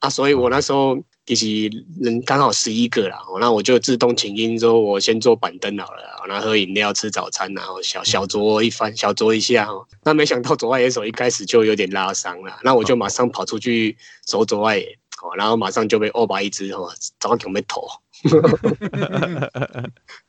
[0.00, 9.86] 啊，所以我那时候其实人刚好十一个啦，那我就自动请缨说，我先坐板凳好了，然后喝饮料、吃早餐，然后小小酌一番，小酌一下哦。
[10.04, 17.86] 那没想到左外野手一开始就有点拉伤了，那我就马上跑出去守左外野，哦，然后马上就被欧巴一只哦，早上准备投。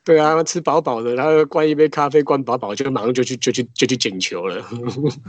[0.04, 4.64] 对啊，吃饱饱的，然后灌一杯咖啡，灌饱饱就马上就去就去就去捡球了。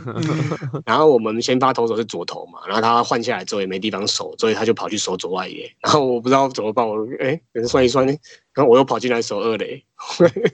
[0.86, 5.71] 然后我们先发投手是左投嘛，然后他换下来之后也没地方守，所以他就跑去守左外野。
[5.82, 8.13] 然后我不知道怎么办，我哎，算一算呢，
[8.54, 9.84] 然后我又跑进来守二垒。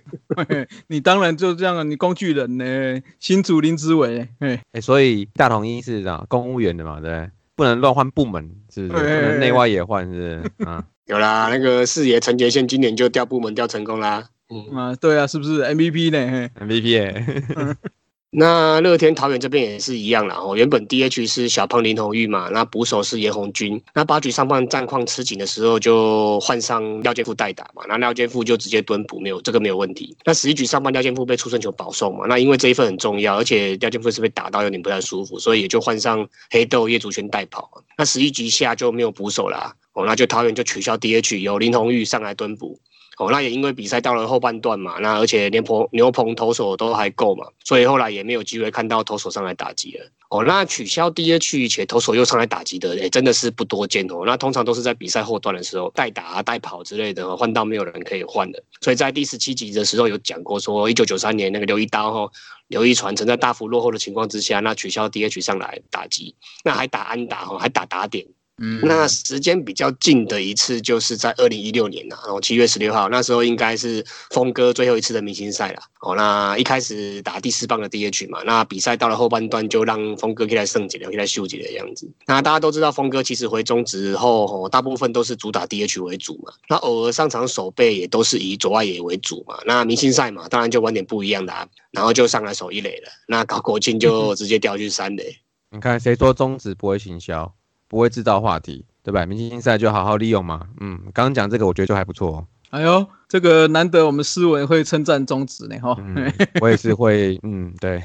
[0.87, 4.27] 你当然就这样啊，你工具人呢，新竹林之伟。
[4.39, 9.37] 哎哎，所以大同一是啊，公务员的嘛，对，不能乱换部门，是不是？
[9.39, 10.11] 内外也换，是
[10.57, 10.65] 不是？
[10.69, 10.83] 啊。
[11.05, 14.29] 有啦，那个四爷陈杰宪今年就调部门调成功啦。
[14.49, 17.75] 嗯，啊，对啊，是不是 MVP 呢？MVP 哎，
[18.33, 20.37] 那乐天桃园这边也是一样啦。
[20.41, 23.81] 哦，原本 DH 是小胖林红玉嘛，那捕手是严红军。
[23.93, 27.83] 那八局上半战况吃紧的时候，就换上廖健富代打嘛。
[27.89, 30.15] 那廖健富就直接蹲捕，没有这个没有问题。
[30.23, 37.83] 那十一局上半廖健富被出生球保送嘛，那因为这一份很重要，而且廖健富是被打到有点不太舒服，所以也就换上黑豆叶祖轩代跑。
[37.97, 39.75] 那十一局下就没有捕手啦。
[39.91, 42.79] 哦，那就桃园就取消 DH，由林红玉上来蹲捕。
[43.17, 50.05] 哦，那也因为比赛到了后半段嘛，那而且连鹏牛棚投手都还够嘛，所以后来也没有机会看到投手上来打击了。
[50.29, 54.23] 哦，那取消 DH 且投手又上来打击的，哎，真的是不多见哦。
[54.25, 58.63] 那通常都是在比赛后段的时候代打啊、代跑之类的，换到没有人可以换的。
[58.79, 62.31] 所以在第十七集的时候有讲过，说一九九三年那个刘一刀哈，
[62.69, 68.25] 刘一传曾在大幅落后的情况之下，那取消 DH 上来打击，那还打安打哈，还打打点。
[68.61, 75.81] 嗯那时间比较近的一次就是在二零一六年呐，然后七月十六号，那时候应该是峰哥最后一次的明星赛了。
[76.01, 82.07] 哦，那一开始打第四棒的 DH 嘛，那比赛到了后半段就让峰哥可以来胜几了，可以来秀几的样子。
[82.25, 89.57] 那大家都知道，峰哥其实回中职后，哦，大部分都是主打 DH 为主嘛，那偶尔上场守备也都是以左外野为主嘛。
[89.65, 93.11] 那明星赛嘛，当然就玩点不一样的、啊，然后就上来守一垒了。
[93.27, 95.35] 那搞国庆就直接调去三垒。
[95.69, 97.53] 你看谁说中职不会行销，
[97.91, 99.25] 不会制造话题，对吧？
[99.25, 100.65] 明星赛就好好利用嘛。
[100.79, 102.47] 嗯，刚刚讲这个我觉得就还不错。
[102.71, 105.93] 哎呦，这个难得我们思文会称赞中职呢，哈。
[105.99, 106.31] 嗯，
[106.61, 108.01] 我也是会，嗯，对，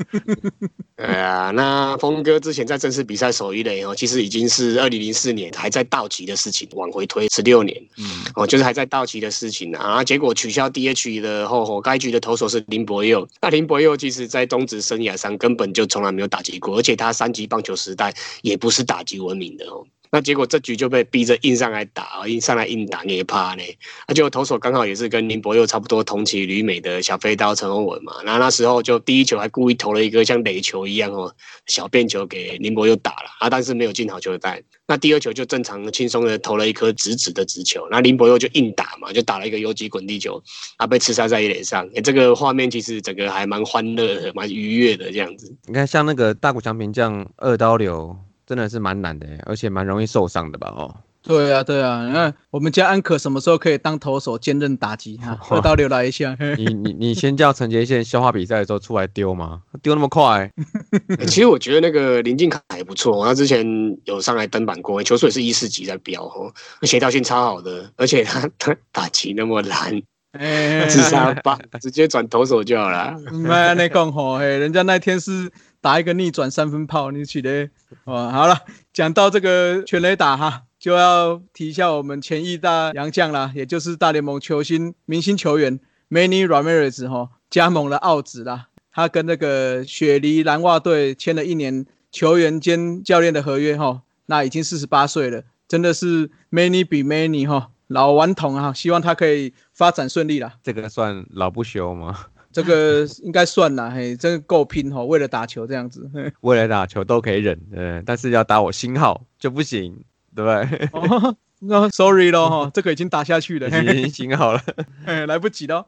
[0.96, 9.82] 对啊，那峰哥之前在正式比赛守一垒哦，其实已经是二零零四年还在到期的事情，往回推十六年，嗯，哦，就是还在到期的事情啊。
[9.82, 13.28] 啊结果取消 DH 的后，哦，该局的投手是林博佑。
[13.42, 19.84] 那林博佑其实在中职生涯上根本就从来没有打击过，而且他三级棒球时代也不是打击闻名的哦。
[20.14, 23.62] 那结果这局就被逼着硬上来打，硬上来硬打也怕呢。
[24.06, 28.12] 那就投手刚好也是跟林博佑差不多同期旅美的小飞刀陈宏文嘛。
[28.22, 31.34] 那那时候就第一球还故意投了一个像垒球一样哦
[31.66, 34.62] 小便球给林博佑打了啊，但是没有进好球带。
[34.86, 40.42] 那第二球就正常轻松的投了一颗直直的直球，那林博佑就硬打嘛，就打了一个游击滚地球，
[40.76, 41.88] 啊被刺杀在一垒上。
[41.94, 45.56] 哎，这个画面其实整个还蛮欢乐的，蛮愉悦的这样子。
[45.64, 48.14] 你看像那个大谷翔平这样二刀流，
[48.54, 50.68] 真的是蛮难的，而且蛮容易受伤的吧？
[50.76, 55.38] 哦，对啊，对啊，你看我们家安可什么时候可以当投手兼任打击哈？
[55.48, 59.62] 二刀流来一下，你你你先叫陈杰宪消化比赛的时候出来丢吗？
[59.82, 60.52] 丢那么快？
[61.18, 63.64] 欸其实我觉得那个林敬凯还不错，他之前
[64.04, 70.02] 有上来登板过，球速也是一四级在飙哦，协调性超好的，而且他他打击那么烂，
[70.38, 73.16] 哎，自杀吧，直接转投手就好了。
[73.32, 75.50] 妈那讲好，嘿，人家那天是
[75.82, 77.68] 打一个逆转三分炮，你取的
[78.04, 78.30] 哦。
[78.30, 78.56] 好了，
[78.92, 88.68] 讲到这个全垒打哈，就要提一下我们前一大洋将啦，也就是大联盟球星明星球员 Manny Ramirez 哈，加盟了澳职啦。
[88.92, 100.54] 他跟那个雪梨蓝袜队签了一年球员兼教练的合约哈，那已经四十八岁了，真的是 Many 比 Many 哈，老顽童啊，希望他可以发展顺利啦。
[100.62, 102.26] 这个算老不休吗？
[102.52, 106.08] 这个应该算啦，嘿，真的够拼哈，为了打球这样子。
[106.12, 110.88] 嘿 为了打球都可以忍，呃，但是要打我星号就不行，对不对？
[110.92, 114.60] 哦，那 sorry 咯哈，这个已经打下去了， 已经星号了。
[115.06, 115.86] 嘿来不及了。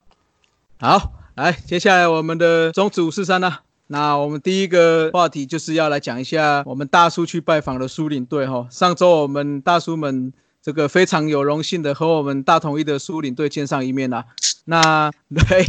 [0.79, 3.59] 好，来，接下来我们的中指五四三呢。
[3.87, 8.67] 那我们第一个话题就是要来讲一下我们大叔去拜访的苏领队哈。
[8.71, 10.33] 上周我们大叔们
[10.65, 14.25] 这个非常有荣幸的和我们大统一的苏领队见上一面啦。
[14.65, 15.67] 那 对，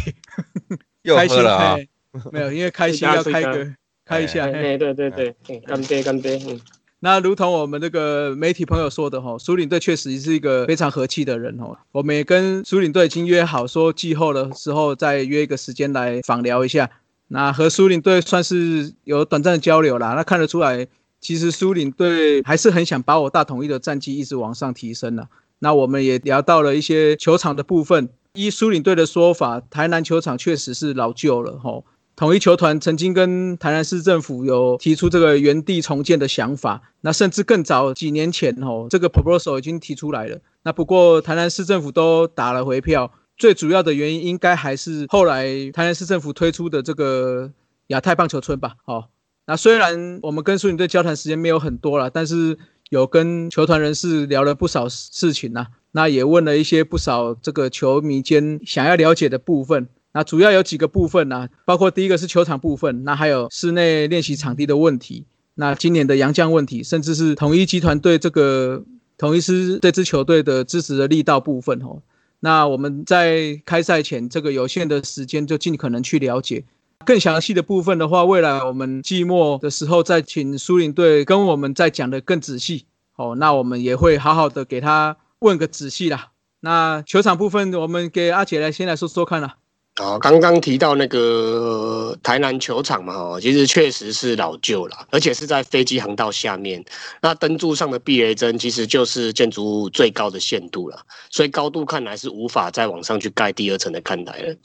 [1.01, 1.75] 又喝了啊！
[1.75, 1.89] 嘿
[2.31, 3.67] 没有，因为开心 要开个
[4.05, 4.45] 开一下。
[4.45, 6.57] 嘿哎，对对对，嗯干杯干杯，嗯，
[7.01, 11.77] 那如同我们这个媒体朋友说的哈，苏领队确实是一个非常和气的人哦。
[11.91, 16.89] 我们也跟苏领队已经约好说，季后的时候再约一个时间来访聊一下。
[17.27, 20.13] 那和苏领队算是有短暂的交流啦。
[20.13, 20.87] 那看得出来，
[21.21, 25.27] 其实苏领队还是很想把我大统一的战绩一直往上提升的。
[25.59, 28.09] 那我们也聊到了一些球场的部分。
[28.33, 31.85] 依苏领队的说法，台南球场确实是老旧了吼。
[32.17, 40.37] 统一球团曾经跟台南市政府有提出这个原地重建的想法，那甚至更早几年前吼，这个 proposal 已经提出来了。
[40.63, 47.51] 那不过台南市政府都打了回票，最主要的原因应该还是后来台南市政府推出的这个
[47.87, 48.75] 亚太棒球村吧。
[48.85, 49.05] 哦，
[49.47, 52.57] 那虽然我们跟苏宁队交谈时间没有很多了，但是
[52.89, 59.87] 有跟球团人士聊了不少事情呐、那也问了一些不少这个球迷间想要了解的部分。
[60.13, 65.25] 那主要有几个部分呢、包括第一个是球场部分，那还有室内练习场地的问题，
[65.55, 68.83] 那今年的洋将问题，甚至是统一集团对这个
[69.17, 72.01] 统一师这支球队的支持的力道部分哦。
[72.39, 76.63] 那我们在开赛前这个有限的时间，就尽可能去了解
[77.05, 82.85] 更详细的部分的话，未来我们季末的时候再请苏林队跟我们再讲的更仔细。
[83.15, 86.31] 哦，那我们也会好好的给他问个仔细啦。
[86.59, 89.55] 那球场部分，我们给阿杰来先来说说看了。
[90.01, 96.83] 哦，刚刚提到那个台南球场嘛，哦，其实确实是老旧了，而且是在飞机航道下面。
[97.21, 104.55] 那灯柱上的避雷针其实就是建筑物最高的限度了，所以高度看来是无法再往上去盖第二层的看台了。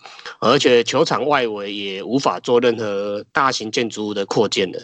[0.41, 4.81] 而且球场外围也无法做任何大型建筑物的扩建了。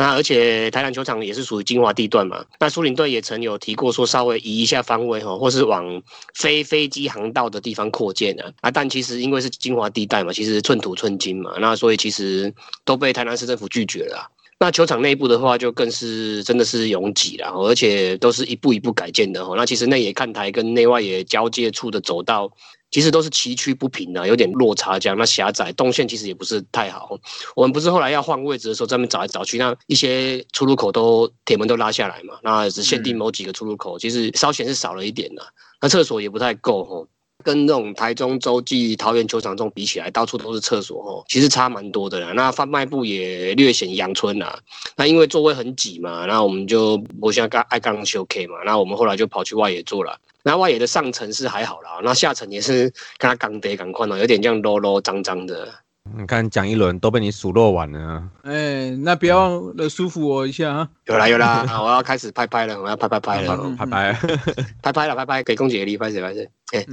[0.00, 6.02] 那而且台南球场也是属于精华地段嘛，那苏领队也曾有提过说稍微移一下方位哈，或是往
[6.34, 12.52] 非飞机航道的地方扩建啊啊，但其实因为是精华地带嘛，其实寸土寸金嘛，那所以其实
[12.86, 14.30] 都被台南市政府拒绝了。
[14.60, 19.54] 那球场内部的话就更是真的是拥挤了，而且都是一步一步改建的哈。
[19.56, 22.52] 那其实内野看台跟内外野交界处的走道。
[22.92, 25.16] 其实都是崎岖不平的，有点落差这样。
[25.16, 27.16] 那狭窄动线其实也不是太好。
[27.54, 35.42] 我们不是后来要换位置的时候，专门找来找去，那一些出入口都铁门都拉下来嘛，那只限定某几个出入口，其实稍显是少了一点的。
[35.80, 37.06] 那厕所也不太够吼，
[37.42, 42.32] 跟那种台中洲际桃园球场这种比起来，到处都是厕所哦，其实差蛮多的啦。
[42.34, 44.58] 那贩卖部也略显阳春啦。
[44.96, 50.18] 那因为座位很挤嘛，那我们就我现在刚爱刚修 K 嘛，那我们后来就跑去外野坐了。
[50.42, 52.84] 那外野的上层是还好啦，那下层也是
[53.18, 55.68] 跟他刚得刚宽哦，有点这样啰啰脏脏的。
[56.16, 58.22] 你看讲一轮都被你数落完了。
[58.42, 60.88] 哎，那不要忘了舒服我一下啊！
[61.06, 64.12] 有啦有啦， 我要开始拍拍了，我要拍拍拍了，拍拍
[64.82, 66.48] 拍拍了拍拍，给公姐力，拍谁拍谁。
[66.72, 66.86] 哎，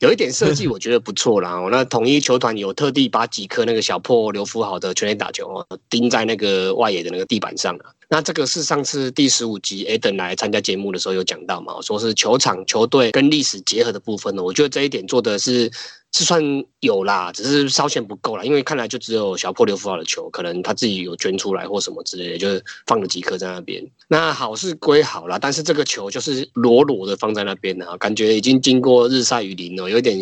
[0.00, 1.60] 有一点设计我觉得不错啦。
[1.60, 7.84] 我那统一球团有特地把几颗那个小破留福好的全垒打球哦，钉在那个外野的那个地板上了。
[8.12, 15.70] 那这个是上次第十五集 A 等来参加节目的时候有讲到嘛，说是球场球队跟历史结合的部分呢，我觉得这一点做的是
[16.12, 16.42] 是算
[16.80, 23.80] 有啦，只是稍显不够啦，因为看来就只有小破刘福号的球，可能他自己有捐出来或什么之类的，就是放了几颗在那边。
[24.08, 30.18] 那好是归好啦，但是这个球就是裸裸的放在那边啊，感觉已经经过日晒雨淋了，有点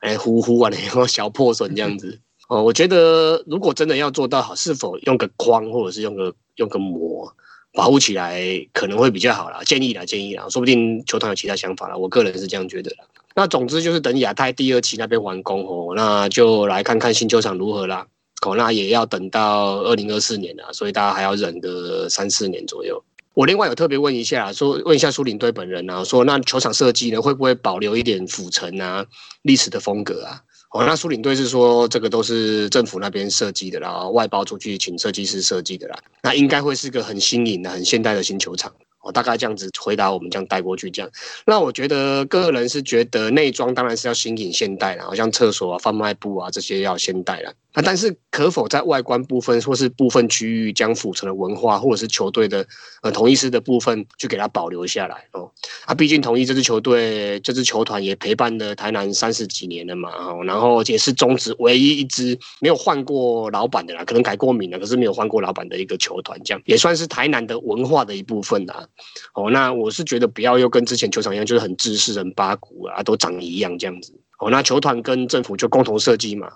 [0.00, 2.18] 哎糊糊啊， 然后小破损这样子。
[2.48, 7.34] 哦，我觉得如果真的要做到好，是否用个框或者是用个用个膜
[7.72, 8.40] 保护起来
[8.72, 9.60] 可能会比较好啦。
[9.64, 11.96] 建议啦，建议啦，说不定球团有其他想法啦。
[11.96, 13.04] 我个人是这样觉得啦。
[13.34, 18.06] 那总之就是等亚太第二期那边完工哦，那就来看看新球场如何啦。
[18.46, 23.02] 哦，那也要等到二零二四年了，所以大家还要忍个三四年左右。
[23.34, 29.06] 我另外有特别问一下，说问一下苏领队本人啊，说那球场设计呢会不会保留一点府城啊
[29.42, 30.42] 历史的风格啊？
[30.70, 38.72] 哦，那苏领队是说这个都是政府那边设计的啦，外包出去请设计师设计的啦，那应该会是个很新颖的、很现代的新球场。
[39.00, 41.08] 哦，大概这样子回答我们这样带过去这样。
[41.46, 47.54] 那我觉得个人是觉得内装当然是要新颖现代啦，好像厕所啊、贩卖部啊这些要现代了。
[47.78, 52.66] 啊，但是可否在外观部分或是部分区域将府城的文化或者是球队的
[53.02, 55.48] 呃同一师的部分去给它保留下来哦？
[55.84, 68.88] 啊，毕竟同一这支球队这支球团也陪伴了台南三十几年了嘛，哦，然后也是中职唯一一支没有换过老板的啦，可能改过名了，可是没有换过老板的一个球团，这样也算是台南的文化的一部分啦。
[69.34, 74.12] 哦，那我是觉得不要又跟之前球场一样，就是很自私、很八股啊，都长一样这样子。
[74.40, 76.50] 哦，那球团跟政府就共同设计嘛。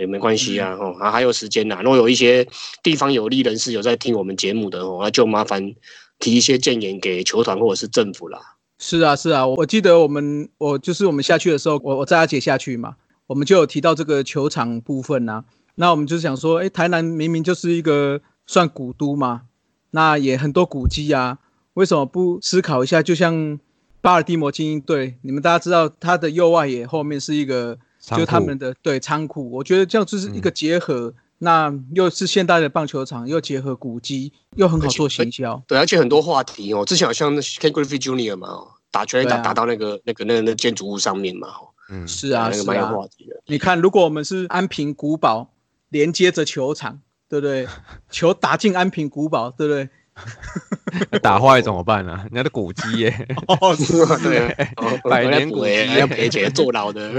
[0.00, 1.80] 也没关系啊，哦，啊还有时间呐。
[1.84, 2.48] 如果有一些
[2.82, 5.74] 地方有利人士有在听我们节目的哦，那就麻烦
[6.18, 8.40] 提一些建言给球团或者是政府啦。
[8.78, 12.96] 是啊，是啊，我记得我们我就是我们下去的时候，我我载阿姐下去嘛，
[13.26, 15.44] 我们就有提到这个球场部分呐。
[15.74, 19.42] 那我们就想说，哎，台南明明就是一个算古都嘛，
[19.90, 21.38] 那也很多古迹啊，
[21.74, 23.02] 为什么不思考一下？
[23.02, 23.60] 就像
[24.00, 27.78] 巴尔的摩精英队，你们大家知道，它的右外野后面是一个。
[28.00, 35.62] 就他们的对仓库，我觉得这样就是一个结合，那又是现代的棒球场，又结合古迹，又很好做行销。
[35.66, 38.36] 对，而且很多话题哦，之前好像 Ken Griffey Jr.
[38.36, 38.48] 嘛，
[38.90, 41.48] 打拳打打到那个那个那那建筑物上面嘛，
[41.90, 43.40] 嗯，是啊，那个蛮有话题的。
[43.46, 45.52] 你看，如果我们是安平古堡
[45.90, 47.68] 连接着球场，对不对？
[48.10, 49.88] 球打进安平古堡，对不对？
[51.22, 52.18] 打坏怎么办呢？
[52.24, 54.16] 人家的古迹耶， 哦，是吗？
[54.22, 54.54] 对，
[55.08, 57.10] 百年古迹要赔钱坐牢的，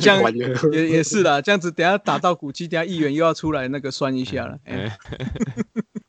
[0.00, 0.22] 这样
[0.72, 1.40] 也也是啦。
[1.40, 4.58] 这样子，等下打到古迹，等下议员又要出来那个酸一下了。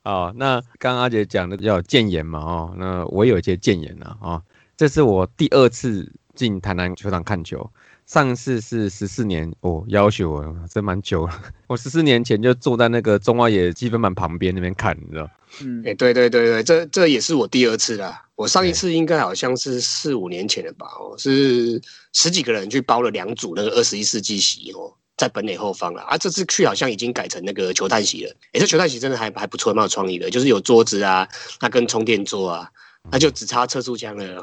[0.04, 4.42] 哦，那刚刚阿姐讲的叫建言嘛，哦，那我有一些建言了啊。
[4.76, 7.70] 这是我第二次进台南球场看球。
[8.10, 11.42] 上次是十四年哦，要求我真蛮久了。
[11.68, 15.30] 我十四年前就坐在那个中华野积分板旁边那边看，你知道？
[15.62, 18.20] 嗯，哎，对对对对，这这也是我第二次啦。
[18.34, 20.88] 我上一次应该好像是四五年前了吧？
[20.98, 21.80] 哦，是
[22.12, 26.02] 十几个人去包了两组那个二十一世纪席哦，在本垒后方了。
[26.02, 28.34] 啊，这次去好像已经改成那个球探席了。
[28.52, 31.28] 哎，这球探席真的还还不错，蛮有创意的，就是有桌子啊，
[31.60, 32.68] 那跟充电桌啊。
[33.10, 34.42] 那就只差测速枪了，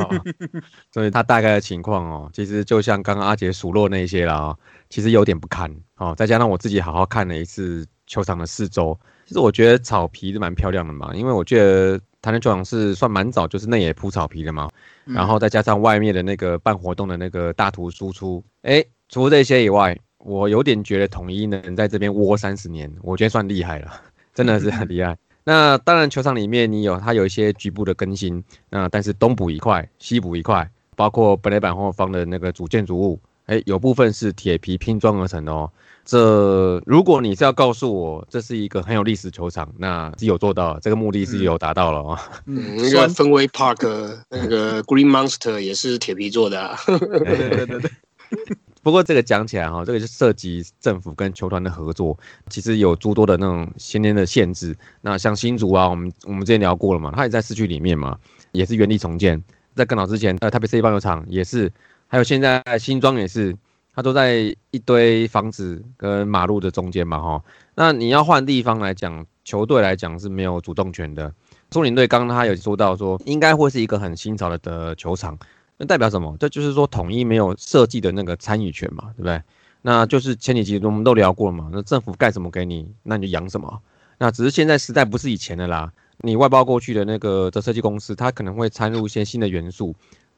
[0.90, 4.56] 所以他大概的情况哦，其实就像刚刚阿杰数落那些了啊，
[4.88, 6.14] 其实有点不堪哦。
[6.16, 14.70] 再加上我自己好好看了一次球场的四周，其实我觉得草皮是蛮漂亮的嘛，因为我觉得台南球场是算蛮早就是内野铺草皮的嘛，
[15.04, 23.92] 然后再加上外面的那个办活动的那个大图输出，哎，除了这些以外，我有点觉得统一能在这边窝三十年，我觉得算厉害了，
[24.34, 25.16] 真的是很厉害。
[25.48, 35.70] 那当然，球场里面你有它有一些局部的更新，那但是东补一块，西补一块，包括本垒板后方的那个主建筑物，哎，有部分是铁皮拼装而成的哦。
[36.04, 42.18] 这如果你是要告诉我这是一个很有历史球场，那是有做到，这个目的是有达到了哦。
[42.46, 46.76] 嗯， 那个氛围 Park 那个 Green Monster 也是铁皮做的。
[46.86, 47.90] 对对对对。
[48.86, 52.16] 不过这个讲起来哈，这个是涉及政府跟球团的合作，
[52.48, 54.76] 其实有诸多的那种先天的限制。
[55.00, 58.16] 那像新竹啊，我们我们之前聊过了嘛，它也在市区里面嘛，
[58.52, 59.42] 也是原地重建。
[59.74, 61.72] 在更早之前，呃，台北 C 棒球场也是，
[62.06, 63.56] 还有现在新庄也是，
[63.92, 67.42] 它都在一堆房子跟马路的中间嘛，哈。
[67.74, 71.34] 那你要换地方来讲，球队来讲是没有主动权的。
[71.70, 75.36] 中林队刚刚他有说到说，应该会是一个很新潮的的球场。
[75.78, 76.36] 那代表什么？
[76.38, 79.42] 这就是说统一没有设计的那个参与权嘛，对不对？
[79.82, 81.68] 那就是前几集我们都聊过了嘛。
[81.72, 83.80] 那政府盖什么给你，那你就养什么。
[84.18, 85.92] 那只是现在时代不是以前的啦。
[86.22, 89.94] 你外包过去的那个的设计公司，它可能会掺入一些新的元素。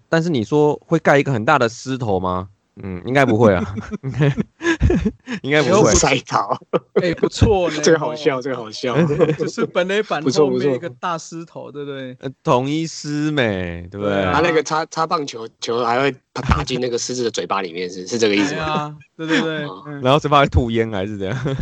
[0.08, 2.48] 但是你说会盖一个很大的狮头吗？
[2.82, 3.74] 嗯，应该不会啊，
[5.42, 5.92] 应该不会。
[5.94, 6.56] 塞桃，
[7.02, 8.96] 哎，不错，这个好笑，这个好笑，
[9.36, 12.16] 就是本垒板后面一个大狮头，对不对？
[12.44, 14.24] 统一狮美，对不对？
[14.32, 18.96] 他那个擦擦棒球球还会打进那个狮子的嘴巴里面，是是这个意思吗？
[19.16, 19.60] 对对对，
[20.02, 21.56] 然后嘴巴会吐烟还是这样？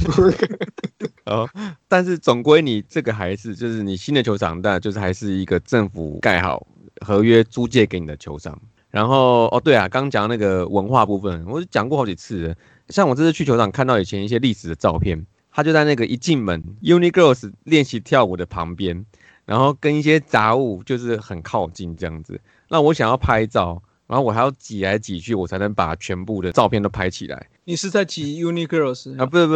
[1.24, 1.48] 哦，
[1.88, 6.66] 但是总归你这个还是就是你新的球场，但就是还是一个政府盖好
[7.04, 8.60] 合约租借给你的球场。
[8.90, 12.54] 然后哦，对啊，刚讲那个文化部分，我讲过好几次。
[12.88, 19.04] 像我这次去球场看到以前一些历史的照片，他就在那个一进门，Uni Girls 练习跳舞的旁边，
[19.44, 22.40] 然后跟一些杂物就是很靠近这样子。
[22.68, 23.82] 那我想要拍照。
[24.08, 27.44] 然后我还要挤来挤去，我才能把全部的照片都拍起来。
[27.68, 29.26] 你是在挤 Uni Girls 啊？
[29.26, 29.54] 不是不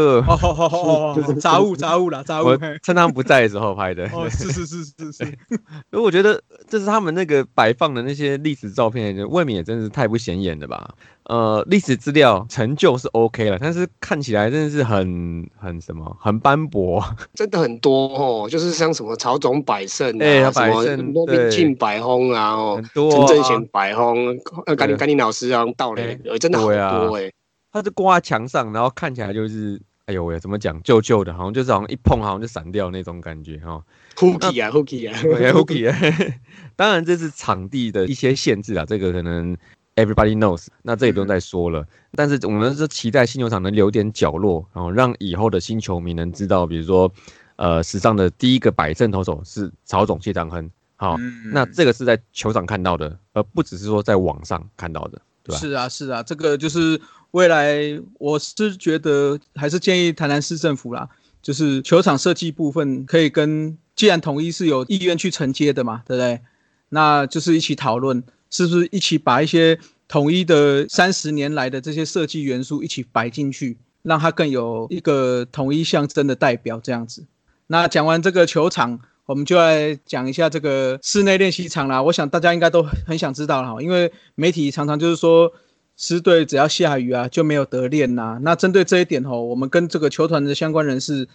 [1.23, 2.49] 是，杂物杂物啦，杂物。
[2.83, 4.05] 趁他们不在的时候拍的。
[4.13, 5.25] 哦，是是是是是。
[5.93, 10.93] 因为我觉得这是他们那个摆放的那些历史照片，未免也真是太不显眼了吧？
[11.27, 17.01] 呃，历史资料成就是 OK 了，但是看起来真的是很很什么，很斑驳，
[17.33, 24.37] 真的很多哦，就是像什么曹总百胜啊，什么边境百轰啊，哦，陈正贤百轰，
[24.67, 26.03] 呃，甘甘宁老师啊，道理，
[26.41, 27.31] 真的好多哎，
[27.73, 33.83] 它是挂在墙上，然后看起来就是，哎呦喂，怎么讲，旧旧的，好像就是好像一碰好像就散掉那种感觉哈
[34.17, 35.17] ，hooky 啊，hooky 啊，
[35.53, 36.35] hooky 啊，
[36.77, 39.57] 当然这是场地的一些限制啊，这个可能。
[39.97, 41.85] Everybody knows，那这也不用再说了。
[42.13, 47.13] 但是我们是期待新球场能留点角落，然后让以后的新球迷能知道，比如说，
[47.57, 50.71] 呃，史上的第一个百胜投手是曹总谢长亨。
[50.97, 51.19] 好，
[51.53, 55.59] 那这个是在球场看到的，而不只是说在网上看到的，对吧？
[55.59, 56.99] 是啊，是啊，这个就是
[57.33, 61.09] 未来，我是觉得还是建议台南市政府啦，
[61.43, 66.41] 就是球场设计部分可以跟，既然统一是有意愿去承接的嘛，对不对？
[66.89, 68.23] 那就是一起讨论。
[68.53, 69.79] 是不是一起把一些
[70.09, 77.25] 统一的三十年来的这些设计元素一起摆进去，让它更有一个统一象征的代表这样子？
[77.69, 82.03] 那讲完这个球场，我们就来讲一下这个室内练习场啦。
[82.03, 85.53] 我想大家应该都很想知道哈，因为媒体常常就是说，
[86.01, 88.41] 狮队只要下雨啊就没有得练呐。
[88.43, 91.29] 那针对这一点吼，我们跟这个球团的相关人士，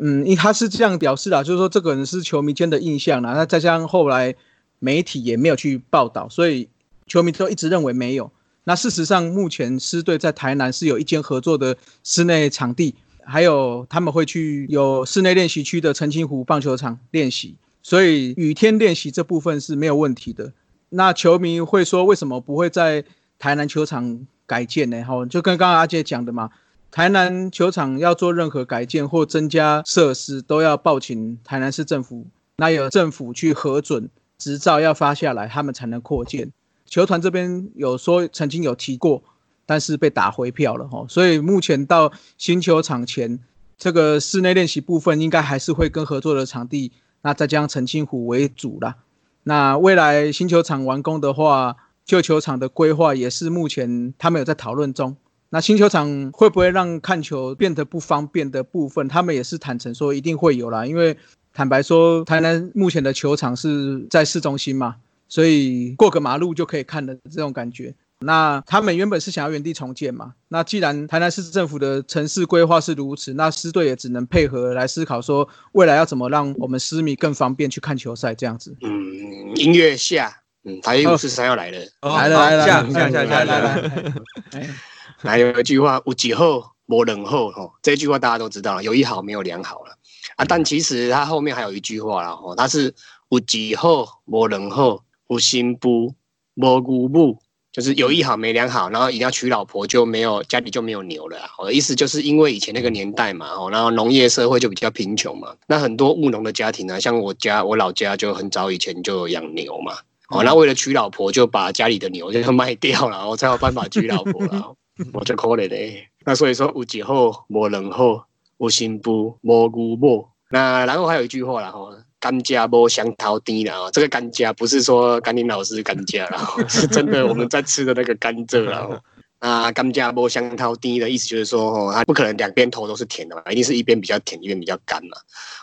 [0.00, 3.34] 嗯，因他是这样表示的，就是说这个人是球迷间的印象啦。
[3.34, 4.34] 那再加上后来。
[4.80, 6.68] 媒体也没有去报道，所以
[7.08, 8.30] 球迷都一直认为没有。
[8.62, 12.94] 那事实上，目前狮队在台南是有一间合作的室内场地，
[13.24, 20.52] 还有他们会去有室内练习区的澄清湖棒球场练习，所以雨天练习这部分是没有问题的。
[20.90, 23.02] 那球迷会说，为什么不会在
[23.38, 25.02] 台南球场改建呢？
[25.04, 26.50] 哈，就跟刚刚阿杰讲的嘛，
[26.90, 32.26] 台南球场要做任何改建或增加设施，都要报请台南市政府，
[32.56, 34.08] 那有政府去核准。
[34.38, 36.52] 执照要发下来，他们才能扩建。
[36.86, 39.20] 球团这边有说曾经有提过，
[39.66, 41.04] 但是被打回票了哈。
[41.08, 43.40] 所以目前到新球场前，
[43.76, 48.94] 这个室内练习部分应该还是会跟合作的场地，那再将澄清湖为主啦。
[49.42, 51.74] 那未来新球场完工的话，
[52.08, 55.14] 旧球场的规划也是目前他们有在讨论中。
[55.50, 60.86] 那新球场会不会让看球变得不方便的部分，他们也是坦诚说一定会有啦。
[60.86, 61.14] 因为
[61.52, 64.96] 坦白说，台南目前的球场是在市中心嘛，
[65.28, 67.94] 所以过个马路就可以看的这种感觉。
[68.20, 70.32] 那他们原本是想要原地重建嘛？
[70.48, 78.74] 那既然台南市政府的城市规划是如此，那狮队也只能配合来思考说，未来要怎么让我们狮迷更方便去看球赛这样子。
[78.80, 84.14] 嗯，音乐下，嗯，台一五四三要来了，来了来了，下下下下来了，
[85.22, 89.96] 来，有一句话，有几后没冷后，哦，这句话大家都知道了，有一好没有两好了
[90.36, 90.44] 啊。
[90.44, 92.94] 但其实他后面还有一句话啦，哦，它是
[93.30, 96.14] 有几后没冷后，有新不
[96.54, 97.38] 没姑母。
[97.70, 101.36] 就是有一好没两好，然后一定要娶老婆就没有家里就没有牛了。
[101.58, 109.92] 我的意思就是因为以前那个年代嘛，哦，然后农业社会就比较贫穷嘛，那很多务农的家庭呢，像我家我老家就很早以前就有养牛嘛，
[110.28, 114.74] 哦，那为了娶老婆就把家里的牛就卖掉了，我才有办法娶老婆了，
[115.14, 116.08] 我就可怜嘞。
[116.24, 118.22] 那所以说有几后无人后，
[118.58, 120.28] 无新妇无姑母。
[120.50, 121.92] 那然后还有一句话啦，吼。
[122.20, 123.90] 甘家无香桃甜了啊！
[123.92, 129.00] 这个甘家不是说甘霖老师甘蔗啦，是真的我们在吃的那个甘蔗了。
[129.38, 135.16] 啊，甘蔗不香桃甜的意思就是说，哦，它不可能两边头都是甜的嘛，一定是一边比较甜，一边比较干嘛。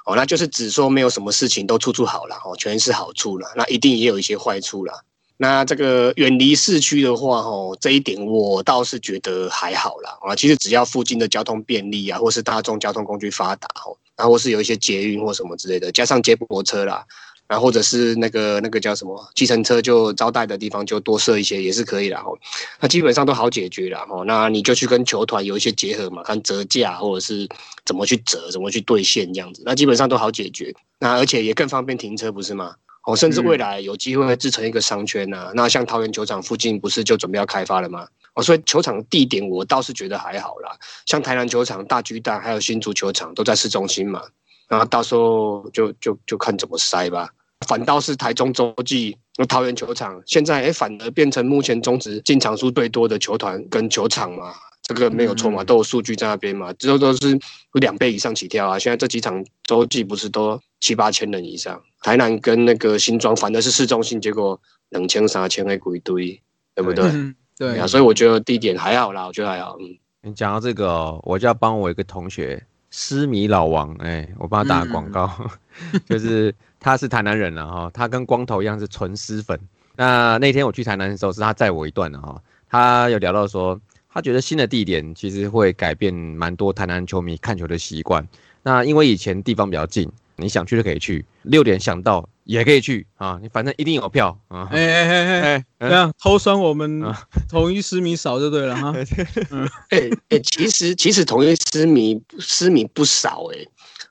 [0.05, 5.03] 哦，那就是只说没有什么事情都处处好了，哦，全是好处了，那一定也有一些坏处了。
[5.37, 10.17] 那这个远离市区的话，哦，这一点我倒是觉得还好啦。
[10.21, 13.97] 啊，其实只要附近的交通便利啊，或是大众交通工具发达，哦。
[14.15, 17.05] 然后或是有一些捷运或什么之类的，加上接驳车啦，
[17.47, 22.31] 然后或者是那个那个叫什么计程车，就招待的地方就多设一些也是可以的哈。
[22.79, 24.23] 那基本上都好解决了哈。
[24.25, 27.47] 那你就去跟球团有一些结合嘛，看折价或者是
[27.85, 30.73] 怎么去折，怎么去兑现这样子，那基本上都好解决。
[30.99, 32.75] 那而且也更方便停车，不是吗？
[33.05, 35.51] 哦，甚至未来有机会制成一个商圈呐。
[35.53, 38.07] 那像桃园球场附近不是就准备要开发了吗？
[38.33, 40.75] 哦，所以球场地点我倒是觉得还好啦，
[41.05, 44.23] 像台南球场、大巨蛋还有新足球场都在市中心嘛，
[44.67, 47.29] 然后到时候就就就看怎么塞吧。
[47.67, 54.53] 反倒是台中洲际、桃园球场，现在哎反而变成目前中职进场数最多的球团跟球场嘛，
[54.83, 57.39] 这个没有错嘛，都有数据在那边嘛，之后都是
[57.73, 58.77] 两倍以上起跳啊。
[58.77, 64.59] 现在这几场洲际不是都七八千人以上，台南跟那个新庄反而是市中心，结果
[64.89, 66.39] 两千三千的鬼堆，
[66.75, 67.09] 对不对？
[67.57, 69.77] 对啊，所以我觉得地点还好啦，我觉得还好。
[69.79, 72.61] 嗯，你讲到这个，我就要帮我一个同学，
[72.97, 75.29] 思迷老王，哎，我帮他打个广告，
[76.07, 79.59] 就是他是台南人了哈，他跟光头一样是纯丝粉。
[79.97, 83.77] 那那天我去台南的时候，是他载我一段的哈，他有聊到说，
[84.13, 88.25] 他觉得新的地点其实会改变蛮多台南球迷看球的习惯。
[88.63, 92.27] 那因为以前地方比较近，你想去就可以去，六点想到。
[92.45, 94.69] 也可以去啊，你反正一定有票啊！
[94.71, 97.01] 哎哎哎哎，这样偷酸我们
[97.49, 98.93] 统一失迷少就对了哈。
[99.89, 103.65] 哎哎，其实其实统一失迷失迷不少哎。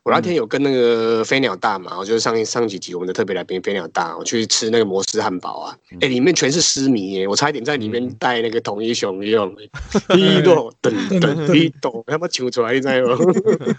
[0.05, 9.51] 我那天有跟那个飞鸟大嘛，我就是上上几集我们的特别来宾飞鸟大，我去吃那个摩斯汉堡啊，哎，里面全是失迷耶，我差一点在里面带那个统一熊用，
[10.15, 13.17] 一朵噔噔一朵，他妈求出来在吗？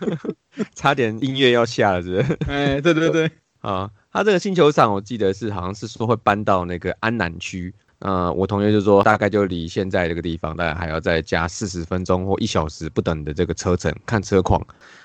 [0.74, 2.38] 差点音乐要下了，是不是？
[2.50, 3.30] 哎，对对对，
[3.62, 3.92] 啊。
[4.12, 14.62] 他这个星球场，我记得是好像是说会搬到那个安南区，呃，我同学就说大概就离现在这个地方大概还要再加四十分钟或一小时不等的这个车程，看车况。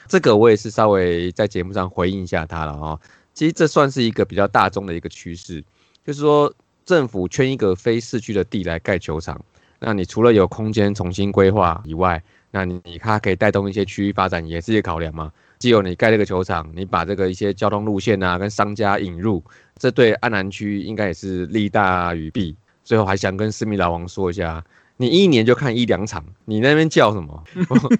[0.08, 3.00] 这个我也是稍微在节目上回应一下他了哦。
[3.32, 5.62] 其实这算是一个比较大众的一个趋势，
[6.04, 6.52] 就是说
[6.84, 9.40] 政府圈一个非市区的地来盖球场，
[9.78, 12.20] 那你除了有空间重新规划以外，
[12.50, 15.32] 那你它可以带动一些区域发展，也是一个考量嘛。
[15.60, 19.42] 既有你盖这个球场，你把这个一些交通路线啊跟商家引入，
[19.78, 22.56] 这对安南区应该也是利大于弊。
[22.90, 24.64] 最后还想跟思密老王说一下，
[24.96, 27.44] 你一年就看一两场，你那边叫什么？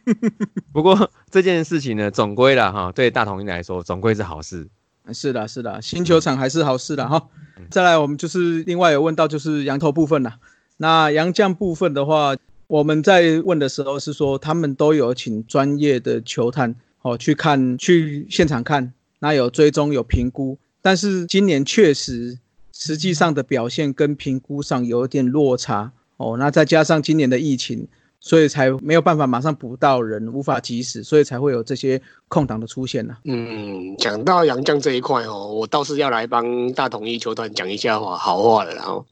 [0.74, 4.66] 不过这件事情呢，总归啦哈，对大统一来说，总归是好事。
[5.12, 7.28] 是的，是的，新球场还是好事的哈。
[7.70, 10.34] 再来，我们就是另外有问到就是羊头部分了。
[10.78, 12.34] 那羊将部分的话，
[12.66, 16.74] 我们在问的时候是说，他们都有请专业的球探。
[17.02, 22.36] 哦，去看去现场看，那有追踪有评估，但是今年确实
[22.80, 25.92] 实际上的表现跟评估上有点落差。
[26.16, 27.86] 哦，那再加上今年的疫情，
[28.18, 39.04] 所以才没有办法马上补到人，无法及时，所以才会有这些空档的出现呢、嗯，讲到杨将这一块哦，我倒是要来帮大统一球团讲一下话好话了，然后。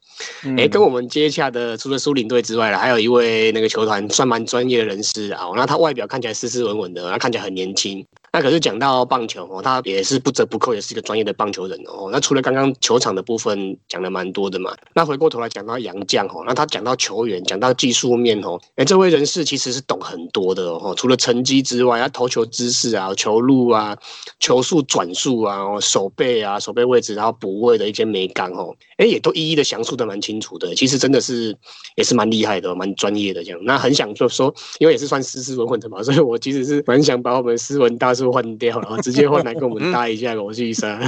[0.44, 5.46] 嗯哎、跟我们接洽的除了苏领队之外了，还有一位那个球团算蛮专业的人士啊。
[5.46, 8.04] 哦那他外表看起来斯斯文文的，他看起来很年轻。
[8.38, 12.08] 那可是讲到棒球哦，他也是不折不扣，也是一个专业的棒球人哦。
[12.12, 20.94] 那除了刚刚球场的部分讲的蛮多的嘛，那回过头来讲到杨将哦，那他讲到球员，讲到技术面哦，哎，这位人士其实是懂很多的哦。
[20.96, 23.98] 除了成绩之外，他投球姿势啊、球路啊、
[24.38, 30.72] 球速转速啊、手背啊、手背位置，然后补位的一些美感哦，哎，也都一一的详述的蛮清楚的。
[30.76, 31.52] 其实真的是
[31.96, 33.58] 也是蛮厉害的，蛮专业的这样。
[33.64, 41.00] 那很想就说，因为也是算斯斯文文的嘛，所以我其实是蛮想把我们斯文大叔换掉，然 后直接换来跟我们搭一下罗旭山。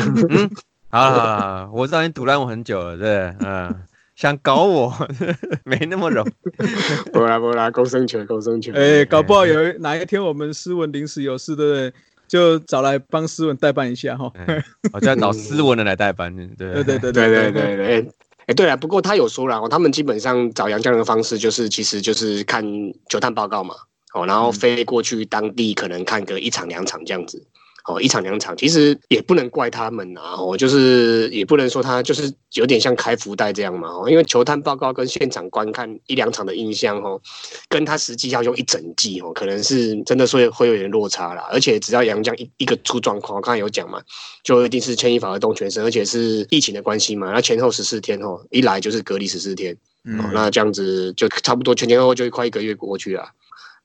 [0.91, 3.75] 好了好了好了，我知道你堵烂我很久了，对嗯，
[4.17, 4.93] 想搞我
[5.65, 7.11] 没那么容易。
[7.13, 8.73] 不啦不啦，高升球高升球。
[8.75, 11.93] 哎、搞不好有哪一天我们斯文临时有事，对不对？
[12.27, 14.31] 就找来帮斯文代办一下哈。
[14.47, 14.63] 哎
[14.93, 18.09] 我就要找斯文的来代班，对 对对对对对对对。
[18.47, 22.65] 哎，对了，不过他有说了哦，他们基本上找杨绛的方式就是，其实就是看
[23.09, 23.75] 球探报告嘛，
[24.15, 27.45] 哦，然后飞过去当地可能看个一场两场这样子，
[27.87, 37.21] 哦，一场两场，其实也不能怪他们啊，哦，就是也不能说他就是有点像开福袋这样嘛，哦，因为球探报告跟现场观看一两场的印象哦，
[37.69, 44.03] 跟他实际要用一整季哦，可能是真的是会有点落差啦，而且只要杨绛一一个出状况，我刚才有讲嘛，
[44.43, 49.73] 就一定是牵一发而动全身，而且是疫情的关系嘛，那前后十四天哦，一来就是隔离十四天，
[50.19, 53.31] 哦，那这样子就差不多前前后后就快一个月过去了。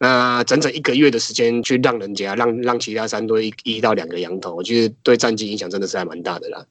[0.06, 6.64] 那整整一个月的时间去让人家让让其他三队一一到两个羊头，我觉得对战绩影响真的是还蛮大的啦。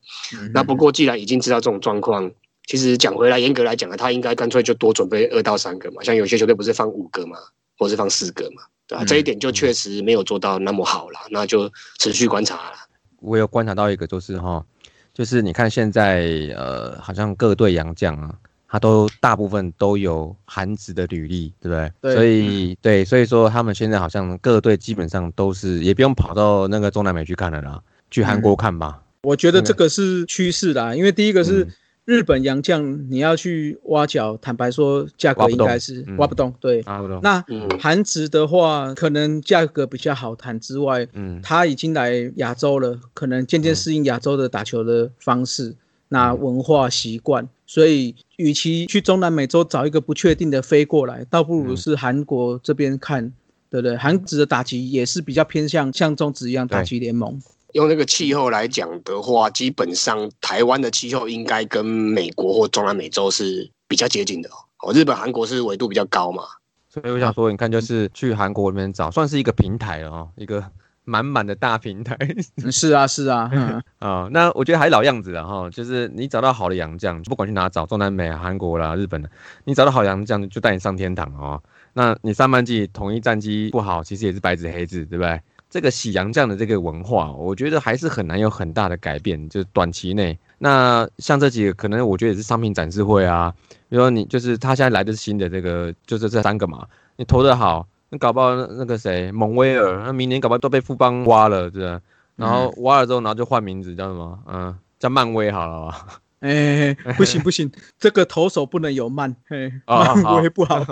[0.53, 2.31] 那不过既然已经知道这种状况，
[2.69, 7.37] 其实讲回来，严格来讲啊，他应该干脆就多准备二到三个嘛，像有些球队不是放五个嘛，
[7.77, 11.69] 或是放四个嘛，对吧、嗯这一点就确实没有做到那么好了，那就
[11.99, 12.87] 持续观察啦。
[13.19, 14.65] 我有观察到一个，就是哈，
[15.13, 16.23] 就是你看现在
[16.57, 18.33] 呃，好像各队洋将啊，
[18.75, 21.93] 他都大部分都有韩职的履历，对不对？
[22.01, 29.01] 对所以对，所以说他们现在好像各队基本上都是也不用跑到那个中南美去看了啦，去韩国看吧。
[29.23, 31.73] 我觉得这个是趋势啦，因为第一个是嗯
[32.05, 37.21] 日本洋将，你要去挖角，坦白说价格应该是挖不动嗯挖不动。
[37.23, 45.77] 那嗯韩职的话，可能价格比较好谈之外，嗯，他已经来亚洲了，可能渐渐适应亚洲的打球的方式，
[46.15, 53.33] 那文化习惯，所以与其去中南美洲找一个不确定的飞过来，倒不如是韩国这边看，
[53.69, 53.97] 对不对？
[53.97, 57.43] 韩职的打击也是比较偏向像中职一样打击联盟，
[57.73, 64.55] 用那个气候来讲的话，基本上台湾的气候应该跟美国或中南美洲是比较接近的哦。
[64.87, 66.45] 哦，日本、韩国是纬度比较高嘛，
[66.89, 70.63] 所以我想说，你看，就是去韩国那边找，算是一个平台了哦，一个
[71.05, 72.17] 满满的大平台。
[72.63, 79.31] 嗯是啊是啊， 嗯啊、那我觉得还老样子了哈，就是你找到好的洋将，不管去哪找，中南美、啊、韩国啦、日本的，
[79.65, 81.63] 你找到好洋将就带你上天堂哦。
[81.93, 85.41] 那你上半季统一战绩不好，其实也是白纸黑字，对不对？
[85.71, 90.39] 这个喜洋将的这个文化，我觉得还是很难有很大的改变，就是短期内。
[90.59, 93.53] 那像这几个，可能我觉得也是商品展示会啊，
[93.89, 96.87] 比如说你就是他现在来的是新的这个，就是这三个嘛，
[97.17, 97.85] 你投的好，
[98.15, 102.01] 那搞不好那那个谁蒙威尔，那明年搞不好都被富邦挖了，对吧？
[102.37, 104.39] 然后挖了之后，然后就换名字叫什么？
[104.47, 106.07] 嗯，叫漫威好了吧？
[106.45, 110.85] 哎、不行不行，这个投手不能有慢，嘿，哦好漫威不好。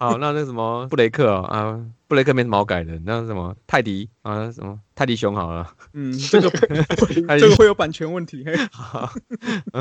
[0.00, 5.66] 好，那那什么布雷克哦啊，布雷克没什么好改的，那什么泰迪啊，什么泰迪熊好了。
[5.94, 6.48] 嗯，这个
[7.28, 8.44] 哎 这个会有版权问题。
[8.44, 8.52] 嘿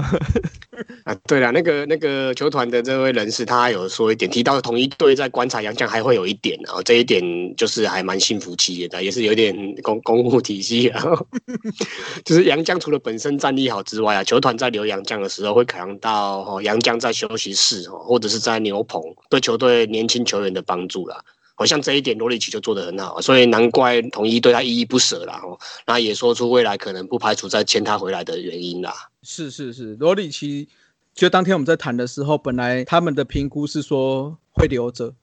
[1.03, 7.21] 啊，对了，那个那个球团的这位人士，他有说一点，提到同一队在观察洋将还会有一点啊、这一点
[7.57, 11.03] 就是还蛮幸福企业的，也是有点公公务体系啊。
[12.23, 21.21] 就是杨将除了本身战力好之外啊，球团在留洋将的时候会考量到哦，洋将在休息室哦，或者是在牛棚对球队年轻球员的帮助啦。
[21.63, 25.39] 好像这一点罗里奇就做得很好，所以难怪统一对他依依不舍啦。
[25.41, 25.57] 哦，
[25.87, 28.93] 那也说出未来可能不排除再签他回来的原因啦。
[29.21, 30.67] 是是是，罗里奇，
[31.15, 35.13] 就当天我们在谈的时候，本来他们的评估是说会留着，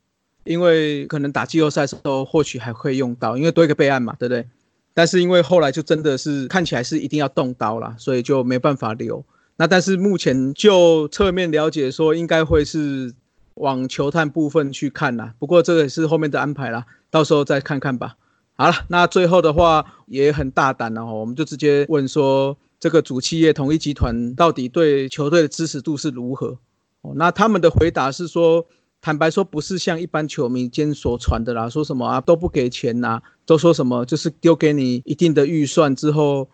[0.44, 4.48] 因为可能打季后赛时候或许还会用到，因为多一个备案嘛，对不对？
[4.94, 9.22] 但是因为后来就真的是看起来是一定要动刀啦，所以就没办法留。
[9.56, 13.12] 那但是目前就侧面了解说，应该会是
[13.60, 15.34] 往球探部分去看啦。
[15.38, 18.16] 不过这个也是后面的安排啦，到时候再看看吧。
[18.54, 26.58] 好了，那最后的话也很大胆了哦，我们就直接问说，这个主企业统一集团到底对球队的支持度是如何？
[27.00, 28.66] 哦，那他们的回答是说，
[29.00, 36.50] 坦白说，不是像一般球迷间所传的啦，说什么啊都不给钱呐，都说什么就是丢给你一定的预算之后，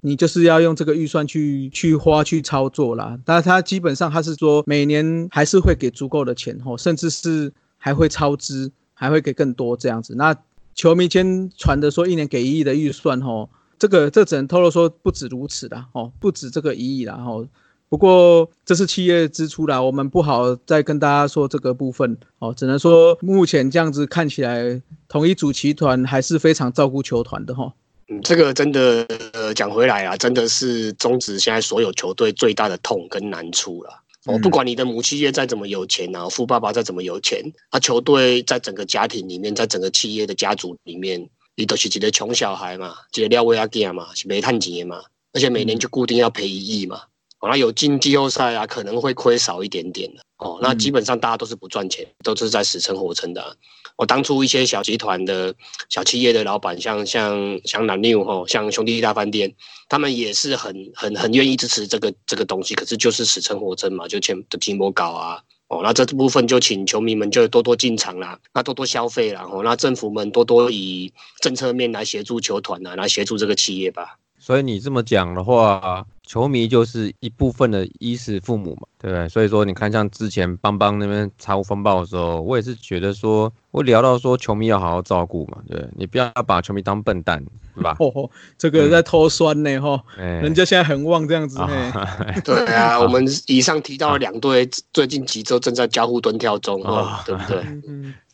[0.00, 3.18] 你就是要用这个预算去去花去操作啦。
[3.24, 10.14] 但是他基本上他是说每年还是会给足够的钱吼，甚至是还会超支，还会给更多这样子。
[10.14, 10.36] 那
[10.74, 17.46] 球迷间传的说一年给一亿的预算吼，这个这只能透露说不止如此的哦，不止这个一亿啦吼。
[17.90, 27.72] 不过这是企业支出啦，我们不好再跟大家说这个部分哦，只能说目前这样子看起来，统一主旗团还是非常照顾球团的哈。
[28.08, 34.02] 嗯，这个真的呃讲回来啊，真的是中止现在所有球队最大的痛跟难处了。
[34.24, 45.02] 哦，不管你的母企业再怎么有钱啊，富爸爸再怎么有钱，他球队在整个家庭里面，在整个企业的家族里面，你都是几个穷小孩嘛，几个廖威阿囝嘛，是煤炭钱嘛，
[45.32, 47.02] 而且每年就固定要赔一亿嘛。
[47.40, 50.22] 哦，那有进季后赛啊，可能会亏少一点点的。
[50.38, 53.56] 哦，那基本上大家都是不赚钱，都是在死撑活撑的。
[53.96, 55.54] 我当初一些小集团的
[55.88, 59.52] 小企业的老板，像像像南六吼，像兄弟大饭店，
[59.88, 65.40] 他们也是很很很愿意支持这个这个东西，可是就是死撑活撑嘛，就钱的寂寞搞啊。
[65.68, 69.46] 哦，那这部分就请球迷们就多多进场啦，那多多消费啦。
[69.52, 74.18] 哦，那政府们多多以政策面来协助球团啊，来协助这个企业吧。
[74.38, 76.04] 所以你这么讲的话。
[76.28, 79.26] 球迷就是一部分的衣食父母嘛，对不对？
[79.30, 87.42] 所以说你看，像之前邦邦那边财务风暴的时候，我也是觉得说，我聊到说球迷要好好照顾嘛，对你不要把球迷当笨蛋，
[87.74, 87.96] 是吧？
[87.98, 91.92] 哦，这个在偷酸呢，哈，人家现在很旺这样子呢。
[92.44, 97.64] 对 啊，我们以上提到两队最近几周正在交互蹲跳中，哦，对不对？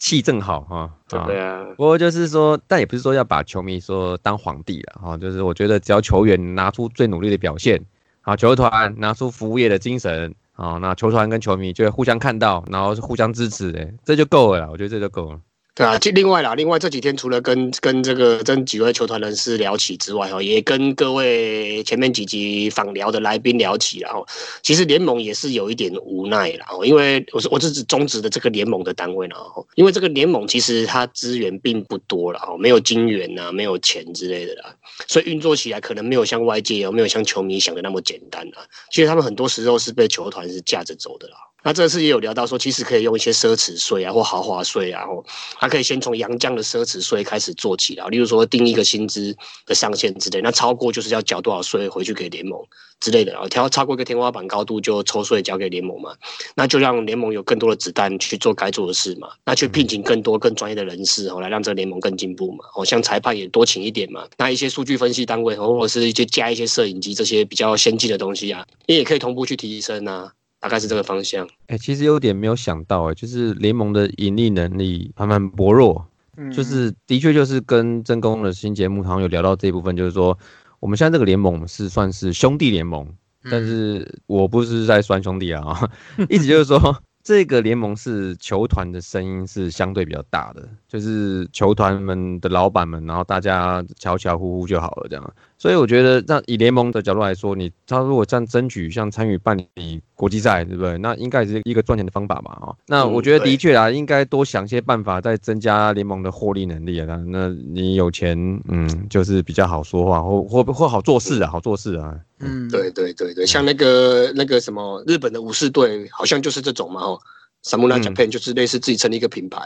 [0.01, 0.90] 气正好哈。
[1.09, 1.64] 对啊。
[1.76, 7.80] 不过就是说，但也不是说要把球迷说当皇帝了哈，就是我觉得只要球员拿出最努力的表现。
[8.27, 15.39] 好，球团拿出服务业的精神，啊，那球团跟球迷就会互相看到，然后是互相支持，哎，这就够了，我觉得这就够了。
[15.77, 24.25] 对啊，就另外啦，另外这几天除了跟跟这个跟几位球团人士聊起之外，哈，也跟各位前面几集访聊的来宾聊起，然后
[24.62, 29.37] 其实联盟也是有一点无奈啦，哦，因为我是我是指中职的这个联盟的单位啦，
[29.75, 34.72] 因为这个联盟其实它资源并不多了，哦，没有金元呐，没有钱之类的啦，
[35.09, 38.62] 所以运作起来可能没有像外界有没有像球迷想的那么简单啊，
[38.93, 41.35] 其实他们很多时候是被球团是架着走的啦。
[41.65, 45.25] 那这次也有聊到说，其实可以用一些奢侈税啊，或豪华税啊，或
[45.57, 49.35] 还可以先从阳江的奢侈税开始做起啊，例如说定一个薪资
[49.65, 52.62] 的上限之类，那超过就是要缴多少税回去给联盟
[53.01, 56.15] 之类的啊，调超过一个天花板高度就抽税交给联盟嘛，
[56.55, 70.33] 那就让联盟有更多的子弹去做该做的事嘛，那去聘请更多更专业的人士哦，来让这个联盟更进步嘛，哦，像裁判也多请一点嘛，那一些数据分析单位或者是一些加一些摄影机这些比较先进的东西啊，你也可以同步去提升啊。
[70.65, 71.47] 大概是这个方向。
[71.67, 76.07] 哎，其实有点没有想到，哎，就是联盟的盈利能力还蛮薄弱。
[76.39, 80.39] 嗯，就是的确就是跟真公的新节目好像有聊到这一部分，就是说
[80.81, 83.07] 我们现在这个联盟是算是兄弟联盟，
[83.51, 85.79] 但是我不是在算兄弟啊，
[86.31, 86.81] 意思就是说。
[87.25, 95.35] 这个联盟是球团的声音是相对比较大的，就是球团们的老板们，然后大家悄悄呼呼就好了这样。
[95.65, 100.99] 所以我觉得，那以联盟的角度来说，你他如果这样争取，像参与办理国际赛，对不对？
[100.99, 102.77] 那应该也是一个赚钱的方法嘛，啊。
[102.87, 107.07] 那我觉得的确啊，应该多想些办法，再增加联盟的获利能力啊。
[107.29, 108.37] 那你有钱，
[108.69, 112.15] 嗯，就是比较好说话，或或或好做事啊，好做事啊。
[112.41, 117.19] 嗯，对对对对，像那个那个什么日本的武士队，好像就是这种嘛，哦
[117.65, 119.62] ，Samurai Japan 就是类似自己成立一个品牌。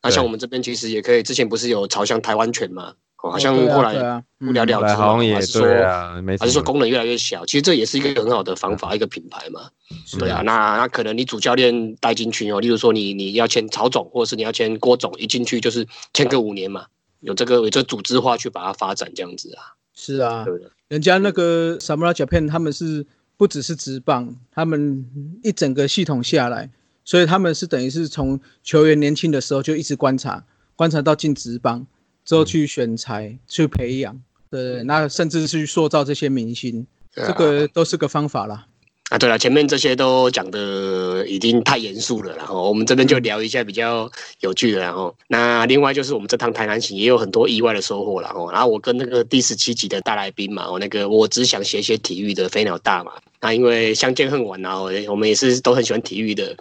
[0.00, 5.66] 那像我们这边其实也可以，之前不是有朝向台湾拳嘛，哦，好像后来不了了之，还是说
[6.38, 7.44] 还是说功能越来越小。
[7.44, 9.68] 其实这也是一个很好的方法，一个品牌嘛。
[10.18, 16.86] 对啊，那那可能你主教练带进去哦，例如说你你要签曹总，或者是你要签郭总，一进去就是签个五年嘛，
[17.20, 19.74] 有这个有这组织化去把它发展这样子啊。
[19.94, 20.46] 是啊，
[20.88, 23.04] 人家那个 Samurai Japan 他们是
[23.36, 25.04] 不只是直棒，他们
[25.42, 26.70] 一整个系统下来，
[27.04, 30.42] 所以他们是等于是从球员年轻的时候就一直观察，
[30.74, 31.86] 观察到进直棒
[32.30, 34.16] 之后去选材去培养，
[34.52, 38.66] 对，那甚至是去塑造这些明星，这个都是个方法啦。
[39.08, 44.08] 啊，对了，前面这些都讲的已经太严肃了，然后我们这边就聊一下比较
[44.38, 53.10] 有趣的，然后那另外就是我们这趟台南行也有很多意外的收获，然后然后我跟那个第十七集的大来宾嘛，我那个我只想写写体育的飞鸟大嘛，
[53.40, 56.56] 那因为相见恨晚，然后我们也是都很喜欢体育的，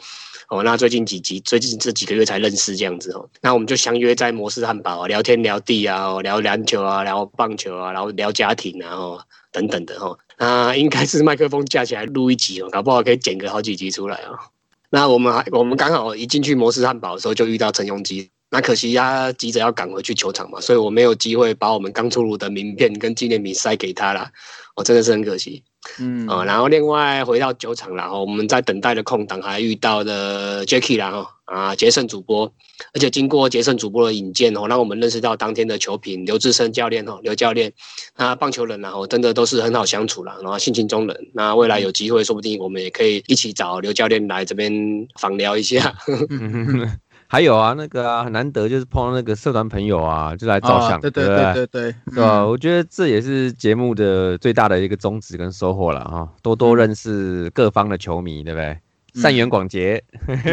[0.50, 10.18] 哦，那最近几集最近这几个月才认识这样子哦，那我们就相约在摩斯汉堡聊天聊地啊，聊篮球啊，聊棒球啊，然后聊家庭啊，哦等等的哦。
[10.39, 14.39] 那，应该是麦克风架起来录一集哦，搞不好可以剪个好几集出来哦。
[14.89, 24.32] 那我们还我们刚好一进去摩斯汉堡的时候就遇到陈永基，那可惜他急着要赶回去球场嘛，所以我没有机会把我们刚出炉的名片跟纪念品塞给他啦。
[24.76, 25.62] 我真的是很可惜。
[26.00, 32.52] 嗯啊、然后另外回到酒场，然后我们在等待的空档还遇到了 Jacky 然后啊杰森主播，
[32.94, 37.72] 而且经过杰森主播的引荐哦，让我们认识到当天的球评刘志生教练哦，刘教练，
[38.18, 41.18] 那棒球人然后真的都是很好相处啦，然后性情中人。
[41.34, 44.72] 那未来有机会，说不定我们也可以一起找刘教练来这边
[45.20, 45.96] 访聊一下。
[47.30, 52.40] 嗯，还有啊，那个啊，很难得就是碰到那个社团朋友啊，就来照相，啊对对对不对对对对，吧？
[52.42, 58.78] 嗯我觉得这也是节目的最大的一个宗旨跟收获了哈，多多认识各方的球迷，对不对？
[59.16, 60.04] 善缘广结，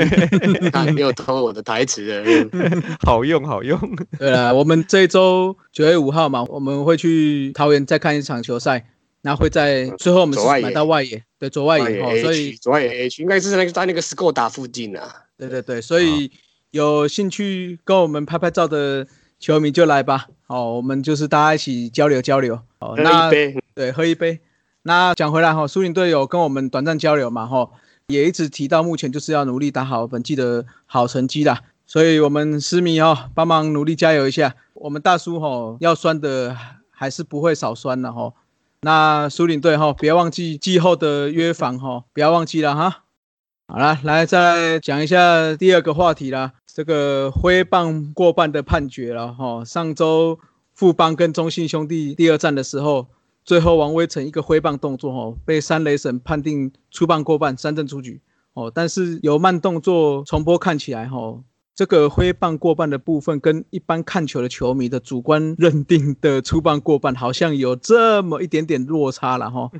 [0.72, 2.48] 看没有偷我的台词
[3.04, 3.78] 好用好用。
[4.18, 8.86] 对啊，我们这一周九月五号嘛，我们会去桃园再看一场球赛，
[9.20, 15.02] 那会在最后我们是到外野，对，左外野所以区左外野应该是那个在那个 Skoda 附近啊。
[15.38, 16.32] 对对对，所以
[16.76, 19.06] 有兴趣跟我们拍拍照的
[19.38, 22.60] 球迷就来吧，好，我们就是大家一起交流交流，
[22.98, 24.40] 那一杯，对，喝一杯。
[24.82, 27.70] 那讲回来哈，苏宁队友跟我们短暂交流嘛哈，
[28.08, 31.62] 也一直提到目前就是要努力打好本季的好成绩啦。
[31.86, 34.54] 所以我们思迷哈，帮忙努力加油一下。
[34.74, 36.54] 我们大叔哈要酸的
[36.90, 38.34] 还是不会少酸的哈。
[38.82, 43.04] 那苏宁队哈，别忘记季后的约访哈，不要忘记了哈。
[43.68, 49.64] 好了，来再来讲一下第二个话题啦，这个挥棒过半的判决了哈。
[49.64, 50.38] 上周
[50.74, 53.06] 富邦跟中信兄弟第二战的时候，
[53.46, 58.20] 最后王威成一个挥棒动作哦，被三雷神判定出棒过半，三振出局
[58.52, 58.70] 哦。
[58.74, 61.40] 但是有慢动作重播看起来哈，
[61.76, 69.70] 这个挥棒过半的部分跟一般看球的球迷的主观认定的出棒过半好像有这么一点点落差了哈。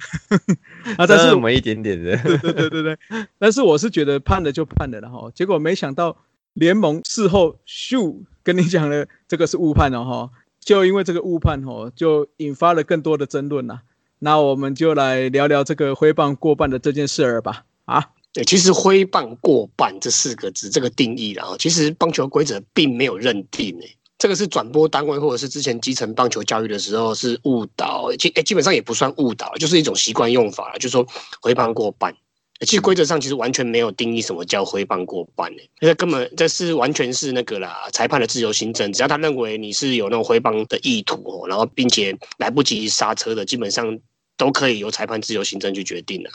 [0.96, 2.98] 啊，但是这么一点点的，对对对对对，
[3.38, 6.16] 但是我是觉得判了就判了了哈，结果没想到
[6.54, 13.80] 联盟事后咻跟你讲了这个是误判哦哈，就因为这个误判哦，就引发了更多的争论呐。
[14.20, 17.64] 那我们就来聊聊这个挥棒过半的这件事儿吧。
[17.84, 31.06] 啊，对，其实挥棒过半这四个字这个定义啦，其实棒球规则并没有认定诶、这个是转播单位或者是之前基层棒球教育的时候是误导，基诶基本上也不算误导，就是一种习惯用法了，就是说
[31.40, 32.14] 挥棒过半。
[32.60, 43.98] 其实规则上其实完全没有定义什么叫挥棒过半诶、这根本这是完全是那个啦，裁判的自由行政，只要他认为你是有那种挥棒的意图，然后并且来不及刹车的，基本上
[44.36, 46.32] 都可以由裁判自由行政去决定啊。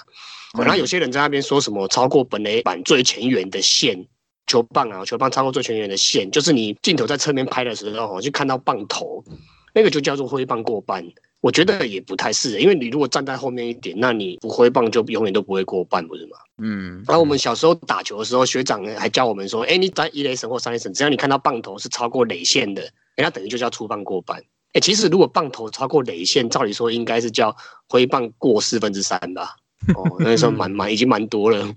[0.54, 4.06] 哦然后有些人在那边说什么超过本垒板最前缘的线，
[4.48, 9.24] 球棒啊，球棒超过最前缘的线，就是你镜头在侧面拍的时候，哦就看到棒头，
[9.74, 11.06] 那个就叫做挥棒过半。
[11.40, 16.38] 我觉得也不太是，因为你如果站在后面一点，那你不挥棒就永远都不会过半，不是吗？
[16.62, 22.84] 嗯，然后我们小时候打球的时候，学长还教我们说，哎，你在一垒神或三垒神，只要你看到棒头是超过垒线的，
[23.16, 24.40] 哎，那等于就叫出棒过半。
[24.74, 27.56] 哎，其实如果棒头超过垒线，照理说应该是叫
[27.90, 29.56] 挥棒过四分之三吧。
[29.96, 31.68] 哦，那时候蛮蛮已经蛮多了。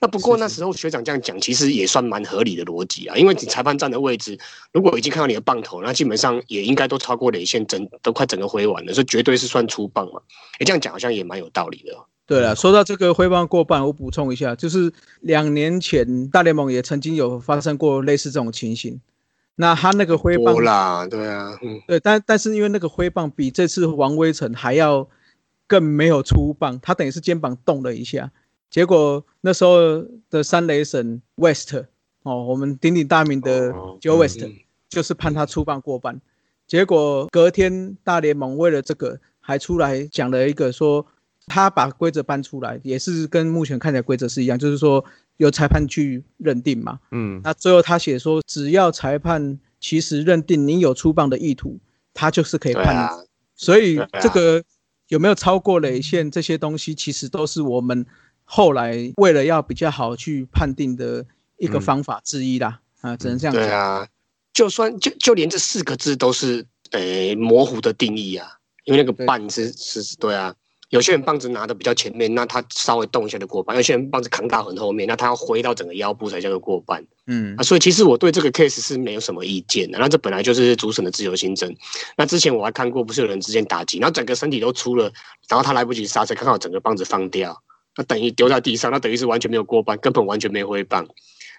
[0.00, 3.16] 那不过那时候学长这样讲，其实也算蛮合理的逻辑啊。
[3.16, 4.38] 因为你裁判站的位置，
[4.72, 10.20] 如果已经看到你的棒头，那基本上也应该都超过垒线，整都快整个挥完了，所以绝对是算出棒嘛。
[10.58, 12.04] 哎，这样讲好像也蛮有道理的哦。
[12.26, 19.00] 对了，说到这个挥棒过半，我补充一下，就是两年前大联盟也曾经有发生过类似这种情形。
[19.56, 25.06] 那他那个挥棒多啦，对啊，嗯，对，但但是因为那个挥棒比这次王威成还要
[25.70, 28.28] 更没有出棒，他等于是肩膀动了一下，
[28.68, 31.72] 结果那时候的三雷神 West
[32.24, 34.52] 哦，我们鼎鼎大名的哦 Joe West、嗯。
[34.90, 36.20] 就是判他出棒过半，
[36.66, 41.06] 结果隔天大联盟为了这个还出来讲了一个说，
[41.46, 45.04] 他把规则搬出来，也是跟目前看起来规则是一样，就是说
[45.36, 51.78] 由裁判去认定嘛，嗯，那最后他写说，只要裁判其实认定你有出棒的意图，
[52.12, 52.98] 他就是可以判你。
[52.98, 53.10] 啊，
[53.54, 54.60] 所以这个
[55.10, 58.06] 有没有超过雷线这些东西，其实都是我们
[58.44, 61.26] 后来为了要比较好去判定的
[61.58, 62.80] 一个嗯方法之一啦。
[63.00, 63.60] 啊，只能这样讲。
[63.60, 64.06] 对啊，
[64.52, 68.46] 就算就就连这四个字都是诶模糊的定义啊，
[68.84, 70.54] 因为那个半是是是，对啊。
[70.90, 77.62] 有些人棒子拿的比较前面，那他稍微动一下就过半；有些人棒子扛到很后面，那他要挥到整个腰部才叫做过半嗯啊。
[77.62, 79.98] 所以其实我对这个 case 是没有什么意见的。
[79.98, 81.72] 那这本来就是主审的自由新政。
[82.16, 85.10] 那之前我还看过，不是有人之间打击，然后整个身体都出了，
[85.48, 87.62] 然后他来不及刹车，刚好整个棒子放掉，
[87.96, 91.06] 那等于丢在地上，那等于是完全没有过半，根本完全没挥棒。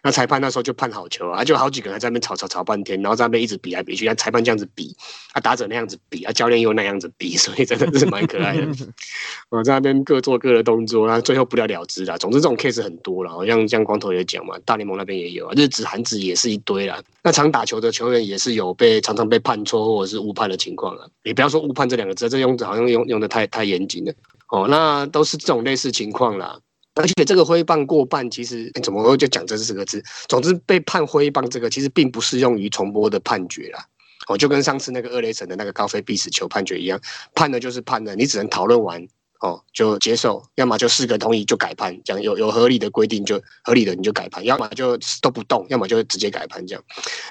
[0.03, 4.95] 那裁判那时候就判好球啊，就好几个人在那边吵吵吵半天，然后在那边一直比来比去，啊，裁判这样子比，
[5.33, 8.67] 啊，打者那样子比，啊，教练又那样子比， 所以真的是蛮可爱的。
[9.49, 12.17] 我在那边各做各的动作，然后最后不了了之啦。
[12.17, 16.99] 总之这种 case 很多了，好像像光头也讲嘛，大联盟那边也有啊，日子韩子也是一堆啦。
[17.21, 21.05] 那常打球的球员也是有被常常被判错或者是误判的情况啊。
[21.23, 24.11] 你不要说误判这两个字，这用好像用用的太太严谨了。
[24.47, 26.57] 哦，那都是这种类似情况啦。
[26.95, 30.03] 而且这个挥棒过半，其实怎么就讲这四个字？
[30.27, 33.85] 总之被判挥棒这个，其实并不适用于重播的判决啦。
[34.27, 36.99] 哦，就跟上次那个二雷神的那个高飞必死球判决一样，
[37.33, 39.01] 判的就是判的，你只能讨论完
[39.39, 46.83] 哦就接受，要么就四个同意就改判，讲有有合理的规定就合理的你就改判，要么就都不动，要么就直接改判这样。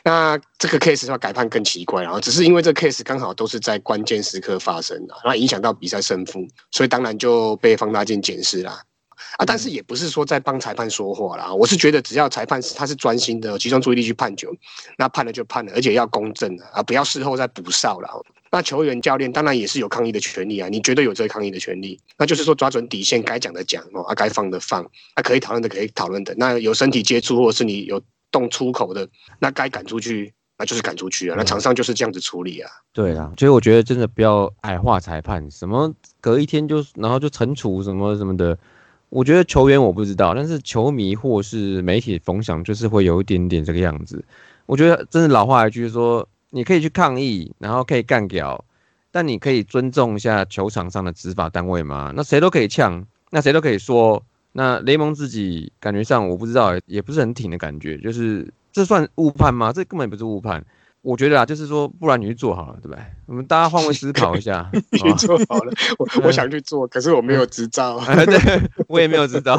[0.02, 8.82] 那这个 case 的话改判更奇怪，然后只是因为这 case 刚好都是在关键时刻发生的，然后影响到比赛胜负，所以当然就被放大镜检视啦。
[9.36, 11.52] 啊，但是也不是说在帮裁判说话啦。
[11.52, 14.52] 我是觉得只要裁判他是专心的，集中注意力去判球，
[14.98, 18.08] 那判了就判了，而且要公正啊，不要事后再补哨了。
[18.52, 21.98] 那球员、教练当然也是有抗议的权利啊，你绝对有这个抗议的权利。
[22.18, 24.82] 那就是说抓准底线，该讲的讲哦，啊，该放的放，
[25.14, 26.34] 啊，可以讨论的可以讨论的。
[26.36, 28.02] 那有身体接触或者是你有
[28.32, 29.08] 动粗口的，
[29.38, 31.36] 那该赶出去，那就是赶出去啊。
[31.38, 32.68] 那场上就是这样子处理啊。
[32.92, 38.58] 对啊，所以我觉得真的不要矮化裁判，什么隔一天就然后就惩处什么什么的。
[39.10, 44.24] 我觉得球员我不知道，但是球迷或是媒体风向就是会有一点点这个样子。
[44.66, 48.64] 我觉得真的老话一句说，你可以去抗议，然后可以干掉，
[49.10, 52.12] 但你可以尊重一下球场上的执法单位吗？
[52.14, 59.72] 那谁都可以呛，那谁都可以说，那雷蒙自己感觉上我不知道，也不是很挺的感觉，就是这算误判吗？
[59.72, 60.64] 这根本不是误判。
[61.02, 63.02] 我觉得啊，就是说，不然你去做好了，对不对？
[63.26, 69.58] 我们大家换位思考一下 你做好了，我我想去做，可是我没有执照，对，我也没有执照。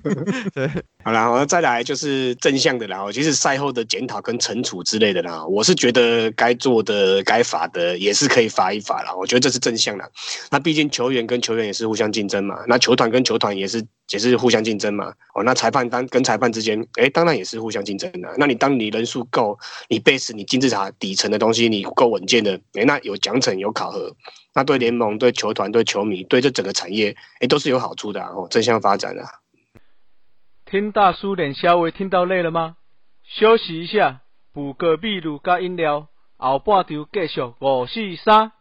[0.54, 0.70] 对，
[1.04, 3.04] 好了，我再来就是正向的啦。
[3.12, 9.14] 其实赛后的检讨跟惩处之类的啦，我是觉得该做的、该罚的也是可以罚一罚啦。
[9.14, 10.10] 我觉得这是正向的。
[10.50, 13.84] 那毕竟球员跟球员也是互相竞争嘛，那球团跟球团也是。
[14.10, 18.34] 也是互相竞争嘛，哦，那裁判当跟裁判之间，哎，当然也是互相竞争的。
[18.38, 24.16] 那你当你人数够，你 base 你金字塔底层的东西你够稳健的，哎，那有奖惩有考核，
[24.54, 29.24] 那对联盟、对球团、对球迷、对这整个产业，哎，都是有好处的哦，正向发展的。
[30.64, 32.76] 听大叔脸稍微听到累了吗？
[33.24, 34.22] 休息一下，
[34.54, 38.52] 补个秘鲁加饮料，后半场继续五四三。